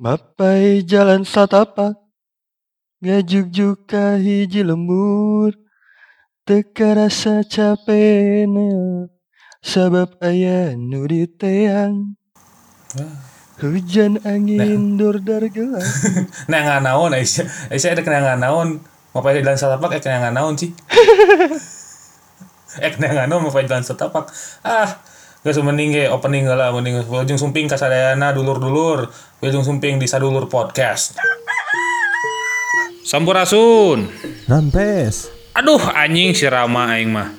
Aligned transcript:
Mapai 0.00 0.80
jalan 0.80 1.28
satapak 1.28 1.92
Ngajuk 3.04 3.84
ka 3.84 4.16
hiji 4.16 4.64
lembur. 4.64 5.52
Teka 6.48 6.96
rasa 6.96 7.44
capeknya 7.44 9.12
Sabab 9.60 10.16
ayah 10.24 10.72
nu 10.72 11.04
teang 11.36 12.16
Hujan 13.60 14.24
angin 14.24 14.96
dordar 14.96 15.44
gelap. 15.52 15.84
Nah 16.48 16.80
naon 16.80 17.12
Aisyah 17.12 17.68
Aisyah 17.68 17.92
ada 17.92 18.00
kena 18.00 18.40
naon. 18.40 18.80
Mau 19.12 19.20
pakai 19.20 19.44
jalan 19.44 19.60
setapak 19.60 20.00
eh 20.00 20.00
kena 20.00 20.32
naon 20.32 20.56
sih. 20.56 20.72
Eh 22.80 22.88
kena 22.96 23.28
naon 23.28 23.44
mau 23.44 23.52
pakai 23.52 23.68
jalan 23.68 23.84
setapak 23.84 24.32
ah 24.64 25.09
Gak 25.40 25.56
mending 25.64 25.96
ge 25.96 26.04
opening 26.12 26.44
lah 26.44 26.68
mending 26.68 27.00
ujung 27.00 27.40
sumping 27.40 27.64
kasadayana 27.64 28.28
dulur-dulur 28.36 29.08
ujung 29.40 29.64
sumping 29.64 29.96
di 29.96 30.04
sadulur 30.04 30.52
podcast 30.52 31.16
Sampurasun 33.08 34.04
Rampes. 34.44 35.32
Aduh 35.56 35.80
anjing 35.96 36.36
si 36.36 36.44
Rama 36.44 36.92
aing 36.92 37.08
mah 37.08 37.32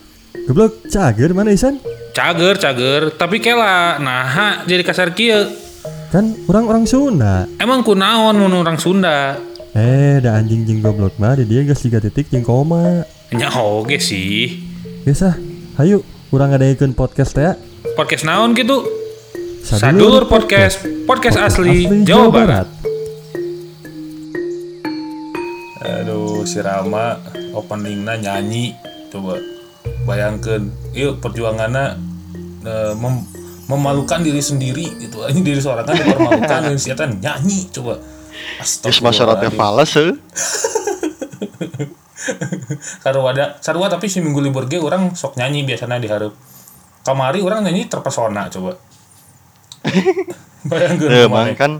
Goblok 0.49 0.81
cager 0.89 1.30
mana 1.38 1.53
Isan? 1.53 1.77
Cager 2.17 2.58
cager 2.58 3.13
tapi 3.13 3.38
kela 3.38 4.02
nah 4.02 4.66
jadi 4.66 4.81
kasar 4.81 5.13
kia 5.13 5.45
Kan 6.09 6.33
orang-orang 6.49 6.89
Sunda. 6.89 7.45
Emang 7.61 7.86
kunaon 7.86 8.33
mun 8.33 8.66
orang 8.66 8.81
Sunda 8.81 9.38
Eh, 9.77 10.17
da 10.25 10.41
anjing 10.41 10.66
jeng 10.66 10.81
goblok 10.81 11.22
mah 11.22 11.38
di 11.38 11.45
dia 11.45 11.61
gas 11.61 11.86
3 11.86 12.02
titik 12.02 12.33
jeng 12.33 12.41
koma. 12.41 13.05
Nya 13.30 13.53
oge 13.61 14.02
sih 14.02 14.58
Biasa. 15.05 15.38
Hayu, 15.77 16.02
urang 16.33 16.49
ngadaikeun 16.49 16.97
podcast 16.97 17.38
teh. 17.38 17.45
ya. 17.45 17.53
Podcast 17.95 18.23
naon 18.23 18.55
gitu 18.55 18.84
Sadulur 19.62 20.26
Podcast, 20.26 20.84
podcast 21.05 21.38
asli 21.38 21.86
Jawa 22.04 22.27
Barat. 22.34 22.67
Aduh, 25.80 26.44
si 26.44 26.58
Rama 26.59 27.16
openingnya 27.53 28.17
nyanyi. 28.20 28.73
Coba 29.14 29.38
bayangkan, 30.03 30.66
yuk 30.92 31.22
perjuangannya 31.22 31.86
eh, 32.66 32.94
mem- 32.98 33.28
memalukan 33.70 34.20
diri 34.20 34.42
sendiri 34.42 34.98
gitu. 34.98 35.23
Ini 35.23 35.39
diri 35.45 35.61
seorang 35.61 35.86
kan 35.86 35.95
dipermalukan 35.95 36.59
dan 36.73 36.78
siapa 36.81 37.05
nyanyi 37.05 37.70
coba. 37.70 38.02
Geus 38.59 39.00
masyaratnya 39.00 39.53
falas 39.53 39.94
heuh. 39.95 40.17
Sarua 43.02 43.33
sarua 43.61 43.88
tapi 43.89 44.05
si 44.05 44.22
minggu 44.22 44.42
libur 44.42 44.70
ge 44.70 44.78
orang 44.78 45.17
sok 45.17 45.38
nyanyi 45.38 45.66
biasanya 45.66 45.98
di 46.02 46.09
hareup. 46.09 46.33
Kamari 47.02 47.41
orang 47.41 47.66
nyanyi 47.66 47.89
terpesona 47.89 48.45
coba. 48.49 48.77
Kemarin. 50.61 51.25
mang 51.25 51.58
kan 51.58 51.71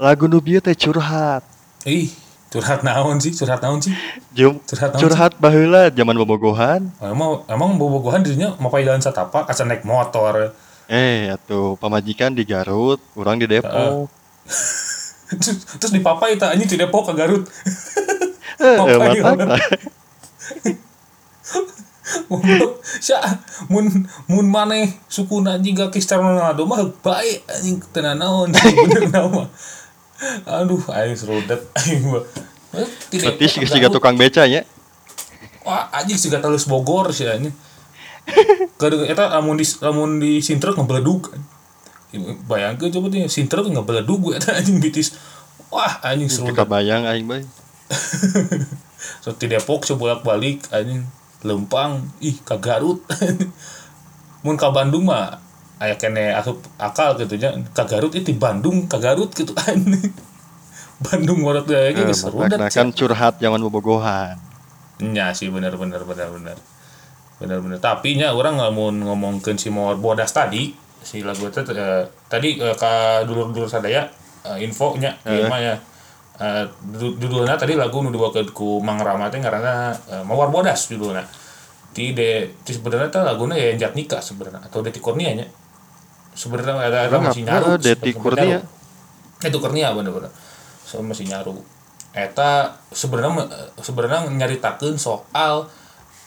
lagu 0.00 0.24
nu 0.24 0.40
bieu 0.40 0.64
teh 0.64 0.72
curhat. 0.72 1.44
Ih, 1.84 2.08
curhat 2.48 2.80
naon 2.80 3.20
sih? 3.20 3.36
Curhat 3.36 3.60
naon 3.60 3.84
sih? 3.84 3.92
Jum, 4.32 4.56
Curhat 4.64 4.96
naon 4.96 5.00
curhat 5.04 5.32
baheula 5.36 5.92
zaman 5.92 6.16
bobogohan. 6.16 6.88
Emang 7.04 7.44
emang 7.44 7.76
bobogohan 7.76 8.24
dirinya 8.24 8.56
mau 8.56 8.72
jalan 8.72 9.04
satapak 9.04 9.44
asa 9.44 9.68
naik 9.68 9.84
motor. 9.84 10.56
Eh, 10.88 11.28
atuh 11.28 11.76
pamajikan 11.76 12.32
di 12.32 12.48
Garut, 12.48 12.96
urang 13.12 13.36
di 13.36 13.44
Depok. 13.44 14.08
Terus, 15.28 15.60
terus 15.76 15.92
di 15.92 16.00
papa 16.00 16.32
itu 16.32 16.40
anjing 16.40 16.64
di 16.64 16.80
Depok 16.80 17.12
ke 17.12 17.20
Garut. 17.20 17.44
Eh, 18.64 18.80
eh. 20.64 20.76
Goblok. 22.28 22.80
Sia 22.84 23.20
mun 23.68 24.08
mun 24.28 24.46
maneh 24.48 24.96
sukuna 25.08 25.56
anjing 25.60 25.76
ka 25.76 25.92
Cristiano 25.92 26.32
Ronaldo 26.32 26.64
mah 26.64 26.80
bae 27.04 27.42
anjing 27.48 27.80
tenan 27.92 28.20
naon 28.20 28.52
bener 28.88 29.12
nama. 29.12 29.44
Aduh, 30.48 30.82
aing 30.90 31.14
serudet 31.14 31.62
aing 31.84 32.08
mah. 32.08 32.24
Eh, 32.76 32.88
Berarti 33.16 33.46
siga 33.48 33.88
tukang 33.88 34.16
beca 34.16 34.44
nya. 34.44 34.64
Wah, 35.64 35.88
anjing 35.92 36.16
siga 36.16 36.40
talus 36.40 36.64
Bogor 36.64 37.12
sih 37.12 37.28
anjing. 37.28 37.52
Kada 38.76 39.08
eta 39.08 39.24
lamun 39.40 39.56
di 39.56 39.64
lamun 39.80 40.20
di 40.20 40.44
Sintrek 40.44 40.76
ngebeledug. 40.76 41.32
Bayangkeun 42.48 42.92
coba 42.92 43.06
teh 43.12 43.28
Sintrek 43.28 43.68
ngebeledug 43.68 44.20
gue 44.20 44.34
eta 44.36 44.56
anjing 44.56 44.80
bitis. 44.80 45.16
Wah, 45.68 46.00
anjing 46.04 46.28
seru. 46.28 46.52
Teu 46.52 46.56
kabayang 46.56 47.04
aing 47.08 47.28
bae. 47.28 47.44
So 49.24 49.32
di 49.36 49.48
Depok 49.48 49.88
coba 49.88 50.18
bolak-balik 50.18 50.68
anjing 50.72 51.08
lempang 51.42 52.02
ih 52.18 52.36
ke 52.42 52.56
Garut. 52.58 53.02
Mun 54.44 54.54
ka 54.58 54.70
Bandung 54.70 55.06
mah 55.06 55.38
aya 55.78 55.94
kene 55.94 56.34
asup 56.34 56.58
akal 56.78 57.14
gitu 57.18 57.38
nya 57.38 57.54
ka 57.74 57.86
Garut 57.86 58.10
itu 58.14 58.34
Bandung 58.34 58.86
ka 58.90 58.98
Garut 58.98 59.30
gitu 59.34 59.54
anjing. 59.54 60.10
Bandung 61.04 61.46
warot 61.46 61.70
Eh, 61.70 61.78
aya 61.78 61.90
ge 61.94 62.02
geus 62.10 62.26
seru 62.26 62.42
makna 62.42 62.66
kan 62.66 62.90
curhat 62.90 63.38
zaman 63.38 63.62
bobogohan. 63.62 64.34
Nya 64.98 65.30
sih 65.30 65.46
bener 65.46 65.78
bener 65.78 66.02
bener 66.02 66.26
bener 66.34 66.58
bener 67.38 67.58
bener 67.62 67.78
tapi 67.78 68.18
nya 68.18 68.34
orang 68.34 68.58
nggak 68.58 68.72
mau 68.74 68.90
ngomongin 68.90 69.54
si 69.54 69.70
Mawar 69.70 69.94
Bodas 69.94 70.34
tadi 70.34 70.74
si 70.98 71.22
lagu 71.22 71.46
itu 71.46 71.62
eh, 71.70 72.02
tadi 72.26 72.58
eh, 72.58 72.74
ka 72.74 73.22
dulur 73.22 73.54
dulur 73.54 73.70
sadaya 73.70 74.10
eh, 74.42 74.58
info 74.58 74.98
nya 74.98 75.14
Eh. 75.22 75.46
eh. 75.46 75.60
ya 75.62 75.74
eh, 76.38 76.64
du- 76.94 77.14
judulnya 77.18 77.58
tadi 77.58 77.74
lagu 77.74 78.00
nu 78.00 78.08
dibawakeun 78.08 78.48
ku 78.50 78.78
Mang 78.80 78.98
Rama 78.98 79.28
teh 79.28 79.38
ngaranna 79.38 79.90
eh, 80.08 80.22
Mawar 80.24 80.48
Bodas 80.48 80.88
judulnya. 80.88 81.26
Di 81.92 82.14
de 82.14 82.54
di 82.62 82.72
sebenarnya 82.72 83.10
teh 83.10 83.22
laguna 83.22 83.58
ya 83.58 83.74
Jat 83.74 83.98
Nikah 83.98 84.22
sebenarnya 84.22 84.62
atau 84.64 84.80
Deti 84.80 85.02
Kurnia 85.02 85.34
nya. 85.34 85.46
Sebenarnya 86.38 86.78
ada 86.78 86.98
ada 87.10 87.18
masih 87.18 87.42
nyaru 87.42 87.74
Deti 87.76 88.14
Kurnia? 88.14 88.62
itu 89.38 89.58
Kurnia 89.62 89.94
bener-bener. 89.94 90.30
So, 90.82 90.98
masih 90.98 91.30
nyaru. 91.30 91.62
Eta 92.10 92.74
sebenarnya 92.90 93.46
sebenarnya 93.78 94.26
nyaritakeun 94.26 94.98
soal 94.98 95.70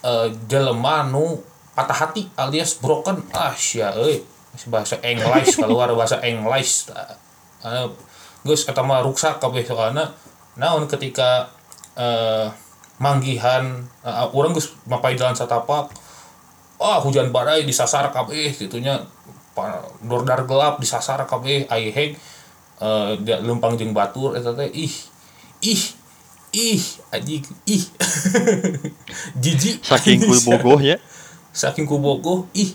eh, 0.03 0.28
jelema 0.47 1.03
nu 1.07 1.43
patah 1.75 2.07
hati 2.07 2.28
alias 2.35 2.79
broken. 2.79 3.19
Ah 3.31 3.51
sia 3.55 3.91
euy 3.95 4.23
bahasa 4.67 4.99
English 4.99 5.55
keluar 5.61 5.88
bahasa 5.95 6.19
English. 6.23 6.91
Uh, 7.63 7.88
geus 8.41 8.66
eta 8.66 8.81
mah 8.81 9.06
ruksak 9.06 9.38
kabeh 9.38 9.62
soalna 9.66 10.09
naon 10.57 10.90
ketika 10.90 11.47
eh, 11.96 12.50
manggihan 13.02 13.81
uh, 14.06 14.29
urang 14.38 14.53
geus 14.53 14.78
mapai 14.85 15.18
jalan 15.18 15.34
satapak 15.34 15.90
wah 16.81 16.97
hujan 17.02 17.34
badai 17.34 17.66
disasar 17.66 18.09
kabeh 18.09 18.53
gitunya. 18.53 19.02
Dordar 20.02 20.47
gelap 20.47 20.79
disasar 20.79 21.22
kabeh 21.28 21.69
ai 21.69 21.91
heg 21.91 22.18
eh, 22.81 23.12
dia 23.22 23.38
lempang 23.44 23.78
jeung 23.78 23.94
batur 23.94 24.34
eta 24.34 24.56
teh 24.58 24.69
ih 24.73 24.96
ih 25.62 25.84
ih 26.56 26.81
anjing 27.13 27.44
ih. 27.69 27.84
Jijik. 29.44 29.85
Saking 29.85 30.23
ku 30.23 30.34
bogohnya. 30.50 30.97
saking 31.52 31.84
ku 31.84 32.00
bogoh 32.00 32.47
ih 32.56 32.73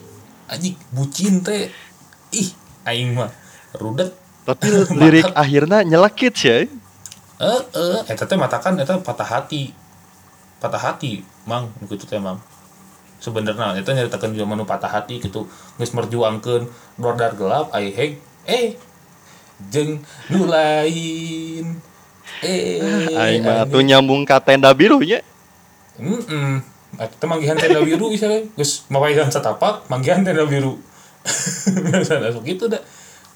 anjing 0.53 0.77
bucin 0.93 1.41
teh. 1.41 1.73
Ih 2.31 2.53
aing 2.87 3.17
mah 3.17 3.33
rudet 3.81 4.13
Tapi 4.47 4.67
lirik 5.03 5.29
akhirnya 5.35 5.83
nyelekit 5.83 6.35
sih. 6.39 6.49
ya. 6.49 6.57
eh 7.37 7.61
eh 7.77 8.01
eta 8.09 8.25
teh 8.25 8.39
matakan 8.41 8.81
eta 8.81 8.97
patah 8.97 9.29
hati 9.29 9.69
patah 10.57 10.81
hati 10.81 11.21
mang 11.45 11.69
nu 11.77 11.85
kitu 11.85 12.09
teh 12.09 12.17
mang 12.17 12.41
sebenarnya 13.21 13.77
eta 13.77 13.93
nyaritakeun 13.93 14.33
zaman 14.33 14.57
nu 14.57 14.65
patah 14.65 14.89
hati 14.89 15.21
gitu 15.21 15.45
geus 15.77 15.93
merjuangkeun 15.93 16.65
dordar 16.97 17.37
gelap 17.37 17.69
ai 17.77 17.93
heg 17.93 18.17
eh 18.49 18.81
jeung 19.69 20.01
nu 20.33 20.49
lain 20.49 21.77
eh 22.41 22.81
Aing 23.17 23.45
mah 23.45 23.65
anjing. 23.65 23.69
atuh 23.69 23.83
nyambung 23.85 24.23
ka 24.29 24.41
tenda 24.41 24.73
biru 24.77 25.01
nya. 25.01 25.21
Heeh. 25.97 26.61
Eta 26.97 27.25
manggihan 27.25 27.57
tenda 27.57 27.81
biru 27.81 28.13
bisa 28.13 28.29
we. 28.29 28.49
Geus 28.61 28.85
mapaihan 28.93 29.29
satapak 29.33 29.89
manggihan 29.89 30.21
tenda 30.21 30.45
biru. 30.45 30.77
Biasa 31.85 32.33
sok 32.33 32.45
gitu 32.45 32.69
dah. 32.69 32.81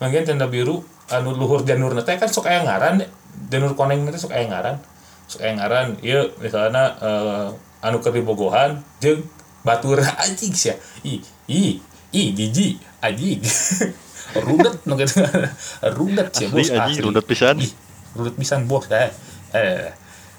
Manggihan 0.01 0.25
tenda 0.29 0.45
biru 0.49 0.85
anu 1.11 1.35
luhur 1.35 1.67
janurna 1.67 2.07
teh 2.07 2.17
kan 2.17 2.31
sok 2.31 2.47
aya 2.47 2.63
ngaran. 2.63 3.03
Janur 3.51 3.75
koneng 3.75 4.07
teh 4.09 4.21
sok 4.21 4.33
aya 4.33 4.47
ngaran. 4.47 4.79
Sok 5.27 5.43
aya 5.43 5.53
ngaran. 5.59 5.99
Ieu 6.01 6.31
misalna 6.39 6.95
eh, 7.03 7.49
anu 7.85 7.99
keur 7.99 8.15
dibogohan 8.15 8.81
jeung 9.03 9.27
batur 9.67 10.01
anjing 10.25 10.55
sia. 10.55 10.79
Ih, 11.03 11.21
ih, 11.51 11.83
ih 12.15 12.27
jiji 12.33 12.79
anjing. 13.03 13.43
rudet 14.47 14.75
nu 14.87 14.95
kitu. 14.95 15.27
Rudet 15.99 16.29
sia 16.31 16.47
Asli 16.47 16.55
bos 16.55 16.71
anjing 16.71 17.03
rudet 17.03 17.25
pisan. 17.27 17.57
Ih, 17.59 17.73
rudet 18.15 18.35
pisan 18.39 18.71
bos 18.71 18.87
eh. 18.95 19.11
Eh, 19.51 19.91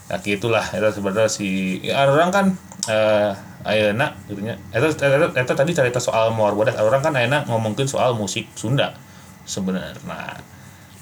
nah 0.08 0.20
gitulah 0.24 0.64
itu 0.72 0.88
sebenarnya 0.88 1.28
si 1.28 1.80
ya, 1.84 2.08
orang 2.08 2.32
kan 2.32 2.46
eh 2.88 3.36
ayeuna 3.68 4.16
gitu 4.32 4.42
nya. 4.42 4.56
Eta 4.72 4.88
eta 4.88 5.28
eta 5.36 5.54
tadi 5.54 5.72
cerita 5.76 6.00
soal 6.00 6.34
Mawar 6.34 6.56
Bodas, 6.56 6.80
orang 6.80 7.04
kan 7.04 7.14
ayeuna 7.14 7.44
ngomongin 7.46 7.86
soal 7.86 8.16
musik 8.16 8.48
Sunda 8.56 8.96
sebenarnya. 9.44 10.40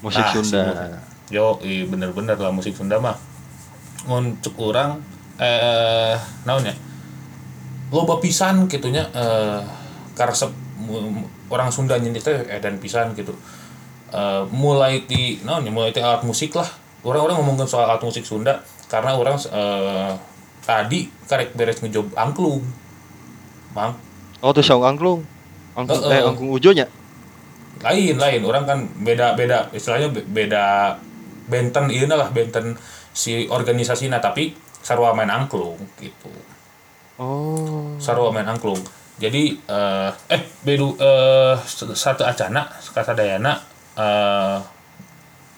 Musik 0.00 0.20
Nah, 0.20 0.32
Sunda. 0.32 0.62
si- 0.64 1.08
Yo, 1.30 1.60
i 1.62 1.84
bener-bener 1.84 2.34
lah 2.34 2.50
musik 2.50 2.74
Sunda 2.74 2.98
mah. 2.98 3.14
Untuk 4.04 4.56
orang 4.58 4.98
eh 5.36 6.16
naon 6.42 6.64
ya? 6.64 6.74
Loba 7.90 8.18
pisan 8.18 8.66
gitunya 8.66 9.06
eh 9.10 9.60
karesep 10.12 10.50
mu- 10.76 11.22
orang 11.48 11.68
Sunda 11.68 11.94
nyanyi 11.94 12.18
teh 12.18 12.34
edan 12.46 12.76
pisan 12.76 13.12
gitu. 13.14 13.32
eh, 14.10 14.42
mulai 14.50 15.06
di 15.06 15.38
naon 15.40 15.62
ya, 15.62 15.70
mulai 15.70 15.94
di 15.94 16.02
alat 16.02 16.26
musik 16.26 16.50
lah 16.52 16.66
orang-orang 17.00 17.38
ngomongin 17.38 17.62
soal 17.64 17.86
alat 17.86 18.02
musik 18.02 18.26
Sunda 18.26 18.58
karena 18.84 19.14
orang 19.14 19.38
eh, 19.38 20.12
tadi 20.60 21.06
karek 21.24 21.54
beres 21.54 21.78
ngejob 21.78 22.10
angklung 22.14 22.58
mang 23.70 23.94
Oh 24.40 24.50
tuh 24.50 24.64
saung 24.64 24.82
angklung. 24.82 25.22
Angklung 25.74 26.02
Heeh. 26.02 26.16
eh 26.16 26.26
angklung 26.26 26.50
ujonya. 26.50 26.90
Lain 27.80 28.16
lain. 28.16 28.40
Orang 28.44 28.64
kan 28.64 28.78
beda 29.00 29.34
beda. 29.34 29.68
Istilahnya 29.72 30.08
be- 30.12 30.26
beda 30.26 30.96
benten 31.50 31.90
ini 31.90 32.06
lah 32.06 32.30
benten 32.30 32.76
si 33.12 33.48
organisasi. 33.50 34.08
Nah 34.08 34.22
tapi 34.22 34.54
sarwa 34.80 35.12
main 35.12 35.28
angklung 35.28 35.76
gitu. 36.00 36.32
Oh. 37.20 38.00
sarwa 38.00 38.32
main 38.32 38.48
angklung. 38.48 38.80
Jadi 39.20 39.60
eh 39.68 40.10
eh 40.32 40.42
bedu 40.64 40.96
eh 40.96 41.56
satu 41.92 42.24
acana 42.24 42.64
kasadayana 42.96 43.60
eh 44.00 44.58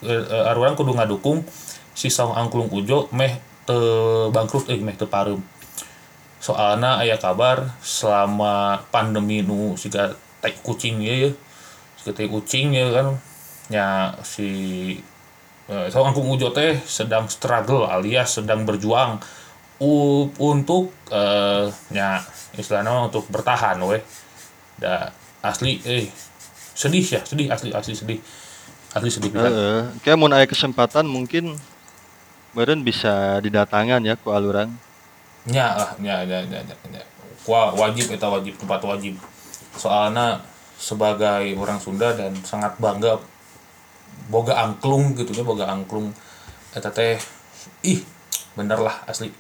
eh, 0.03 0.51
aruran 0.51 0.75
kudu 0.75 0.99
ngadukung 0.99 1.47
si 1.95 2.11
saung 2.11 2.35
angklung 2.35 2.67
ujo 2.73 3.07
meh 3.15 3.39
te 3.63 3.77
bangkrut 4.35 4.67
eh 4.67 4.81
meh 4.83 4.97
te 4.99 5.07
pareum 5.07 5.39
soalna 6.43 6.99
aya 6.99 7.15
kabar 7.23 7.71
selama 7.79 8.83
pandemi 8.91 9.47
nu 9.47 9.79
siga 9.79 10.11
tai 10.43 10.59
kucing 10.59 10.99
ya 10.99 11.15
siga 11.15 11.31
tai 12.11 12.27
kucing 12.27 12.75
ya 12.75 12.91
kan 12.91 13.07
nya 13.71 13.87
si 14.27 14.49
eh, 15.71 15.87
saung 15.87 16.11
angklung 16.11 16.35
ujo 16.35 16.51
teh 16.51 16.83
sedang 16.83 17.31
struggle 17.31 17.87
alias 17.87 18.43
sedang 18.43 18.67
berjuang 18.67 19.23
u- 19.79 20.35
untuk 20.43 20.91
eh 21.15 21.71
nya 21.95 22.19
istilahnya 22.59 23.07
untuk 23.07 23.31
bertahan 23.31 23.79
weh 23.87 24.03
da 24.83 25.15
asli 25.47 25.79
eh 25.87 26.11
sedih 26.75 27.07
ya 27.07 27.21
sedih 27.23 27.47
asli 27.55 27.71
asli 27.71 27.95
sedih 27.95 28.19
asli 28.93 29.09
sedih 29.09 29.31
pisan. 29.31 29.49
Heeh. 29.49 29.81
Kayak 30.03 30.17
mau 30.19 30.29
ada 30.29 30.45
kesempatan 30.45 31.07
mungkin 31.07 31.55
Beren 32.53 32.85
bisa 32.85 33.41
didatangan 33.41 34.05
ya 34.05 34.13
ku 34.21 34.29
aluran. 34.29 34.77
nya 35.49 35.73
lah 35.75 35.91
nya 35.99 36.23
nya 36.23 36.45
nya 36.45 36.61
nya, 36.63 36.77
nya. 36.93 37.03
Wah, 37.49 37.75
wajib 37.75 38.13
eta 38.13 38.29
wajib 38.31 38.55
tempat 38.61 38.79
wajib 38.87 39.19
soalnya 39.75 40.39
sebagai 40.83 41.55
orang 41.55 41.79
Sunda 41.79 42.11
dan 42.19 42.35
sangat 42.43 42.75
bangga 42.83 43.15
boga 44.27 44.59
angklung 44.59 45.15
gitu 45.15 45.31
ya 45.31 45.47
boga 45.47 45.71
angklung 45.71 46.11
eta 46.75 46.91
teh 46.91 47.23
ih 47.87 48.03
bener 48.59 48.83
lah 48.83 49.07
asli 49.07 49.31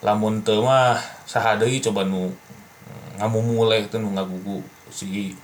lamun 0.00 0.40
teu 0.40 0.64
mah 0.64 0.96
saha 1.28 1.60
deui 1.60 1.84
coba 1.84 2.08
nu 2.08 2.32
ngamumule 3.20 3.84
teh 3.92 4.00
nu 4.00 4.16
ngagugu 4.16 4.64
si 4.88 5.36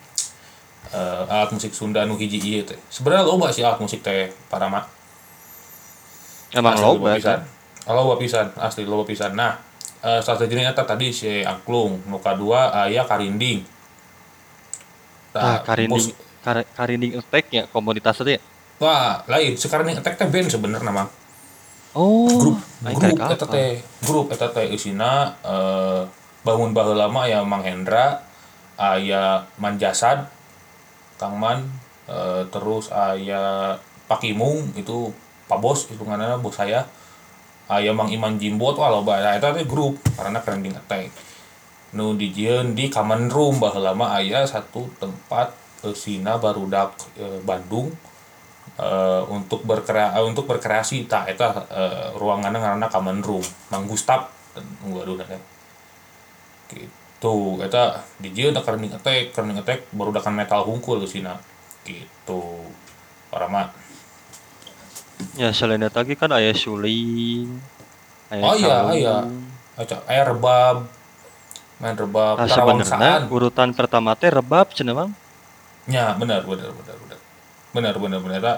eh, 0.97 1.23
alat 1.29 1.53
musik 1.53 1.77
Sunda 1.77 2.09
nu 2.09 2.17
hiji 2.17 2.41
ieu 2.41 2.65
teh 2.65 2.81
sebenarnya 2.89 3.29
loba 3.29 3.53
sih 3.53 3.61
alat 3.61 3.77
musik 3.77 4.01
teh 4.01 4.33
para 4.49 4.73
mak 4.73 4.97
Emang 6.55 6.79
Asli 6.79 6.85
loba 6.87 7.07
pisan. 7.19 7.41
Loba 7.87 8.15
pisan, 8.19 8.47
asli 8.57 8.83
loba 8.87 9.05
pisan. 9.05 9.33
Nah, 9.35 9.53
eh 10.01 10.21
strateginya 10.23 10.71
eta 10.71 10.87
tadi 10.87 11.11
si 11.11 11.43
angklung, 11.43 12.07
nu 12.07 12.23
kadua 12.23 12.71
aya 12.71 13.03
karinding. 13.03 13.61
Ah, 15.37 15.61
Tah, 15.61 15.73
karinding 15.73 16.17
kar- 16.41 16.69
karinding 16.73 17.13
attack 17.21 17.45
ya 17.53 17.63
komunitas 17.69 18.17
itu 18.25 18.37
ya. 18.37 18.41
Wah, 18.81 19.25
lain 19.25 19.57
sekarang 19.57 19.89
yang 19.89 20.01
attack 20.01 20.17
teh 20.21 20.29
band 20.29 20.49
sebenarnya 20.49 20.93
mah. 20.93 21.09
Oh. 21.97 22.29
Grup, 22.29 22.61
grup 22.85 23.17
eta 23.33 23.47
teh, 23.49 23.81
grup 24.05 24.27
eta 24.29 24.53
teh 24.53 24.69
isina 24.69 25.33
eh 25.41 26.05
bangun 26.45 26.71
baheula 26.77 27.09
mah 27.09 27.27
aya 27.27 27.43
Mang 27.43 27.65
Hendra, 27.67 28.23
aya 28.79 29.49
Manjasad, 29.59 30.29
Kang 31.17 31.41
Man, 31.41 31.67
eh, 32.07 32.45
terus 32.53 32.93
aya 32.93 33.75
Pak 34.07 34.23
Imung 34.29 34.71
itu 34.79 35.11
Pak 35.51 35.59
Bos 35.59 35.89
hitungannya 35.91 36.39
bos 36.39 36.55
saya. 36.55 36.87
Aya 37.67 37.91
Mang 37.91 38.13
Iman 38.15 38.39
Jimbot 38.39 38.79
wah 38.79 38.93
loba 38.95 39.19
nah, 39.19 39.35
eta 39.35 39.51
teh 39.51 39.67
grup 39.67 39.99
karena 40.15 40.39
trending 40.39 40.77
attack. 40.79 41.11
Nu 41.95 42.19
dijieun 42.19 42.75
di 42.75 42.91
common 42.91 43.31
room 43.31 43.63
baheula 43.63 43.95
mah 43.95 44.19
aya 44.19 44.43
satu 44.43 44.91
tempat 44.99 45.55
sina 45.95 46.35
barudak 46.41 46.99
eh, 47.15 47.39
Bandung 47.47 47.95
eh, 48.75 49.23
untuk 49.31 49.63
berkrea 49.63 50.19
eh, 50.19 50.25
untuk 50.27 50.51
berkreasi 50.51 51.07
tak 51.07 51.31
eta 51.31 51.63
eh, 51.71 52.07
ruangannya 52.19 52.59
ngaranna 52.59 52.89
common 52.91 53.23
room 53.23 53.45
Mang 53.71 53.87
Gustap 53.87 54.35
waduh 54.83 55.15
teh 55.21 55.39
gitu 56.75 57.63
eta 57.63 58.03
di 58.19 58.35
dia 58.35 58.51
ada 58.51 58.65
kerning 58.67 58.91
attack 58.91 59.31
kerning 59.31 59.63
attack 59.63 59.87
baru 59.95 60.11
dakan 60.11 60.35
metal 60.43 60.67
hungkul 60.67 60.99
di 60.99 61.07
sini 61.07 61.31
gitu 61.87 62.67
orang 63.31 63.53
mah 63.53 63.69
Ya 65.37 65.49
selain 65.49 65.81
itu 65.81 65.97
lagi 65.97 66.13
kan 66.13 66.29
aya 66.29 66.53
suling. 66.53 67.49
Aya 68.29 68.43
Oh 68.45 68.53
iya, 68.53 68.69
saung. 68.85 68.93
iya. 68.93 69.17
Aca 69.81 69.97
aya 70.05 70.23
rebab 70.29 70.89
main 71.81 71.95
rebab 71.97 72.41
Nah, 72.41 72.49
sebenarnya 72.49 73.29
urutan 73.29 73.73
pertama 73.77 74.17
teh 74.17 74.33
rebab 74.33 74.73
cenah 74.73 74.95
Mang. 74.97 75.11
ya 75.87 76.19
benar 76.19 76.43
benar 76.43 76.75
benar 76.75 76.97
benar 76.99 77.19
benar 77.71 77.95
benar 77.95 78.21
benar 78.21 78.57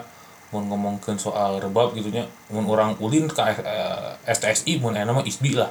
mau 0.48 0.64
ngomongin 0.64 1.20
soal 1.20 1.60
rebab 1.60 1.92
gitunya 1.92 2.24
mun 2.48 2.64
orang 2.64 2.96
ulin 3.04 3.28
ke 3.28 3.42
eh, 3.44 4.16
STSI 4.32 4.80
mun 4.80 4.96
aya 4.96 5.04
mah 5.04 5.20
ISBI 5.20 5.52
lah. 5.60 5.68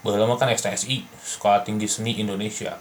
Baheula 0.00 0.24
mah 0.24 0.38
kan 0.38 0.48
STSI 0.54 1.02
Sekolah 1.18 1.66
Tinggi 1.66 1.90
Seni 1.90 2.22
Indonesia. 2.22 2.78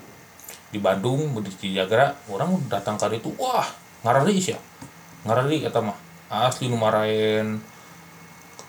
Di 0.69 0.77
Bandung 0.77 1.33
di 1.41 1.49
Cijagra 1.49 2.13
orang 2.29 2.69
datang 2.69 3.01
ke 3.01 3.17
itu 3.17 3.33
wah 3.41 3.65
ngarari 4.05 4.37
ya 4.37 4.59
ngarari 5.25 5.65
eta 5.65 5.81
mah. 5.81 5.97
Asli 6.29 6.69
nu 6.69 6.77
marahin 6.77 7.57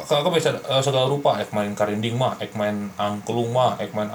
kakak 0.01 0.33
bisa 0.33 0.57
eh, 0.57 0.81
segala 0.81 1.05
rupa 1.05 1.37
ek 1.37 1.53
main 1.53 1.77
karinding 1.77 2.17
mah 2.17 2.41
ek 2.41 2.57
main 2.57 2.89
angklung 2.97 3.53
mah 3.53 3.77
ek 3.77 3.93
main 3.93 4.09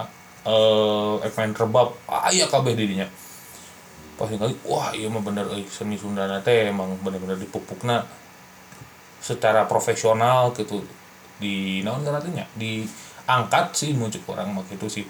eh 0.46 1.14
ek 1.26 1.34
main 1.36 1.52
rebab 1.52 1.98
aya 2.06 2.46
kabeh 2.46 2.78
di 2.78 2.94
dinya 2.94 3.08
pas 4.16 4.32
kali 4.32 4.56
wah 4.64 4.96
iya 4.96 5.12
mah 5.12 5.20
bener 5.20 5.44
euy 5.52 5.68
seni 5.68 6.00
Sundana 6.00 6.40
teh 6.40 6.72
emang 6.72 6.96
bener-bener 7.04 7.36
dipupukna 7.36 8.08
secara 9.26 9.66
profesional 9.66 10.54
gitu. 10.54 10.86
Di 11.36 11.82
naon 11.84 12.06
ngaranna 12.06 12.48
diangkat 12.56 13.66
sih 13.76 13.92
muncul 13.92 14.22
orang 14.32 14.56
mah 14.56 14.64
gitu 14.70 14.88
sih. 14.88 15.06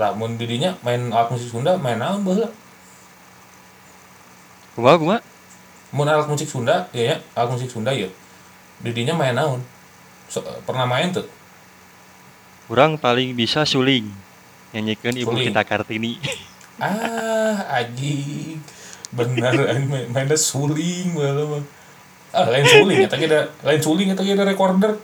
Lamun 0.00 0.40
didinya 0.40 0.72
main 0.80 1.12
alat 1.12 1.28
musik 1.34 1.52
Sunda 1.52 1.76
main 1.76 2.00
naon 2.00 2.24
baheula 2.24 2.48
Kumaha 4.72 4.96
kumaha? 4.96 5.20
mun 5.92 6.06
alat 6.08 6.24
musik 6.30 6.48
Sunda 6.48 6.88
ya, 6.96 7.12
ya 7.12 7.16
alat 7.36 7.52
musik 7.52 7.68
Sunda 7.68 7.92
ya 7.92 8.08
didinya 8.80 9.12
main 9.12 9.36
naon? 9.36 9.60
So, 10.32 10.40
pernah 10.64 10.88
main 10.88 11.12
tuh 11.12 11.28
Kurang 12.70 12.94
paling 13.02 13.34
bisa 13.34 13.66
suling. 13.66 14.06
Nyanyikan 14.70 15.18
Ibu 15.18 15.34
Suling. 15.34 15.50
kita 15.50 15.66
Kartini. 15.66 16.14
ah 16.80 17.76
anjing 17.76 18.56
main 19.12 20.08
mainnya 20.08 20.38
suling 20.38 21.12
mah 21.12 21.60
ah 22.32 22.46
lain 22.48 22.64
suling 22.64 23.04
tadi 23.04 23.28
ada 23.28 23.52
lain 23.60 23.80
suling 23.84 24.08
tadi 24.16 24.32
ada 24.32 24.48
recorder 24.48 24.96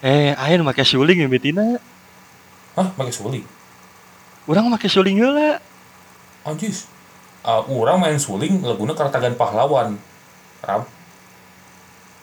eh, 0.00 0.32
ayeuna 0.40 0.72
make 0.72 0.80
suling 0.88 1.20
ya 1.20 1.28
betina. 1.28 1.76
hah 2.80 2.88
pakai 2.96 3.12
suling 3.12 3.44
Urang 4.48 4.72
make 4.72 4.88
suling 4.88 5.20
heula. 5.20 5.60
anjis 6.48 6.88
uh, 7.44 7.60
orang 7.68 8.00
main 8.00 8.16
suling 8.16 8.64
laguna 8.64 8.96
kartagan 8.96 9.36
pahlawan 9.36 10.00
ram 10.64 10.86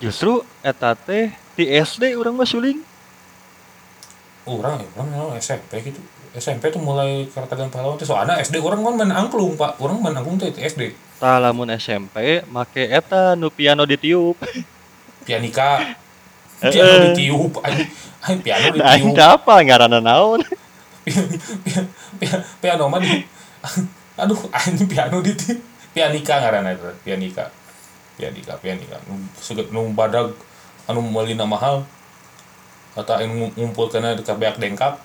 Justru 0.02 0.44
eta 0.60 1.00
teh 1.00 1.32
di 1.56 1.64
SD 1.64 2.20
urang 2.20 2.36
mah 2.36 2.44
suling. 2.44 2.93
Orang 4.46 4.76
ya 4.78 4.88
orang 4.94 5.08
memang 5.10 5.30
SMP 5.38 5.80
gitu. 5.82 6.00
SMP 6.34 6.74
tuh 6.74 6.82
mulai 6.82 7.30
kartagan 7.30 7.70
pahlawan 7.70 7.94
tuh 7.94 8.10
soalnya 8.10 8.42
SD 8.42 8.58
orang 8.58 8.82
kan 8.82 8.94
main 8.98 9.14
angklung 9.14 9.54
pak. 9.54 9.78
Orang 9.78 10.02
main 10.02 10.12
angklung 10.12 10.36
tuh 10.36 10.50
itu 10.50 10.60
SD 10.60 10.90
Tah 11.22 11.38
lamun 11.38 11.70
SMP 11.72 12.42
make 12.46 12.84
eta 12.84 13.34
nu 13.34 13.48
piano 13.48 13.86
ditiup. 13.86 14.36
pianika. 15.28 15.96
Piano 16.60 17.12
ditiup 17.12 17.60
anjing 17.62 17.88
Ay, 18.24 18.40
piano 18.40 18.66
Nah, 18.76 18.96
ditiup. 18.96 19.14
teu 19.14 19.28
apa 19.30 19.54
ngaranna 19.62 20.00
naon? 20.00 20.42
Pian- 21.04 21.90
pian- 22.20 22.44
piano 22.58 22.88
mah 22.88 22.98
di 22.98 23.24
aduh 24.22 24.40
anjing 24.50 24.88
piano 24.88 25.20
ditiup 25.20 25.60
pianika 25.94 26.42
ngaranna 26.42 26.74
itu 26.74 26.90
pianika. 27.06 27.46
Pianika 28.18 28.54
pianika. 28.58 28.98
Nu 29.70 29.94
badag 29.94 30.34
anu 30.84 31.00
meulina 31.00 31.46
mahal 31.46 31.86
kata 32.94 33.26
ngumpul 33.58 33.90
kena 33.90 34.14
dekat 34.14 34.38
beak 34.38 34.58
dengkap 34.62 35.02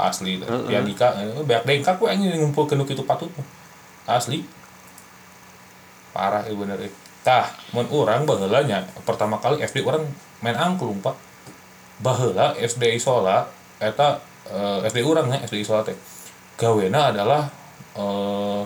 asli 0.00 0.40
Heeh. 0.40 0.68
pianika 0.68 1.16
eh, 1.20 1.44
beak 1.44 1.64
dengkap 1.68 1.96
we 2.00 2.08
anjing 2.08 2.32
ngumpul 2.40 2.64
kena 2.64 2.84
kitu 2.88 3.04
patut 3.04 3.28
asli. 4.08 4.42
Parah 6.10 6.42
ya 6.42 6.54
bener 6.56 6.78
eh. 6.82 6.92
tah 7.20 7.52
mun 7.76 7.84
urang 7.92 8.24
baheula 8.24 8.64
nya 8.64 8.82
pertama 9.04 9.36
kali 9.36 9.60
SD 9.60 9.84
orang 9.84 10.08
main 10.40 10.56
angklung 10.56 10.98
pak. 11.04 11.14
Baheula 12.00 12.56
SD 12.56 12.96
Isola 12.96 13.46
eta 13.78 14.18
eh, 14.48 14.88
SD 14.88 15.04
urang 15.04 15.28
nya 15.28 15.38
SD 15.44 15.62
Isola 15.62 15.84
teh. 15.84 15.94
Gawena 16.56 17.12
adalah 17.14 17.48
eh 17.94 18.62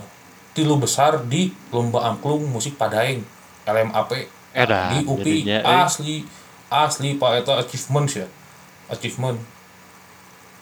tilu 0.54 0.78
besar 0.78 1.26
di 1.26 1.50
lomba 1.74 2.06
angklung 2.06 2.46
musik 2.46 2.78
padaeng 2.78 3.26
LMAP 3.66 4.10
Edan, 4.54 4.90
di 4.94 4.99
UPI 5.02 5.42
jadinya, 5.42 5.58
eh. 5.66 5.82
asli 5.82 6.14
asli 6.70 7.18
pak 7.18 7.42
eta 7.42 7.58
achievement 7.58 8.06
ya. 8.06 8.26
Achievement. 8.87 9.38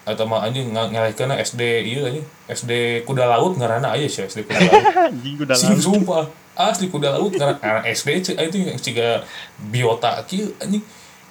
Eta 0.09 0.25
mah 0.25 0.49
anjing 0.49 0.73
ngelehkeun 0.73 1.37
SD 1.37 1.85
ieu 1.85 2.09
anjing 2.09 2.25
SD 2.49 3.05
kuda 3.05 3.29
laut 3.29 3.61
ngaranna 3.61 3.93
aya 3.93 4.09
sih 4.09 4.25
SD 4.25 4.49
kuda 4.49 4.59
laut. 4.65 4.85
Anjing 5.13 5.37
sing 5.37 5.77
langsung. 5.77 6.01
sumpah. 6.01 6.25
Asli 6.57 6.89
kuda 6.89 7.21
laut 7.21 7.37
ngaranna 7.37 7.61
anak 7.61 7.85
SD 7.93 8.33
cek 8.33 8.37
itu 8.41 8.57
yang 8.65 8.81
ciga 8.81 9.09
biota 9.61 10.25
kieu 10.25 10.57
anjing. 10.57 10.81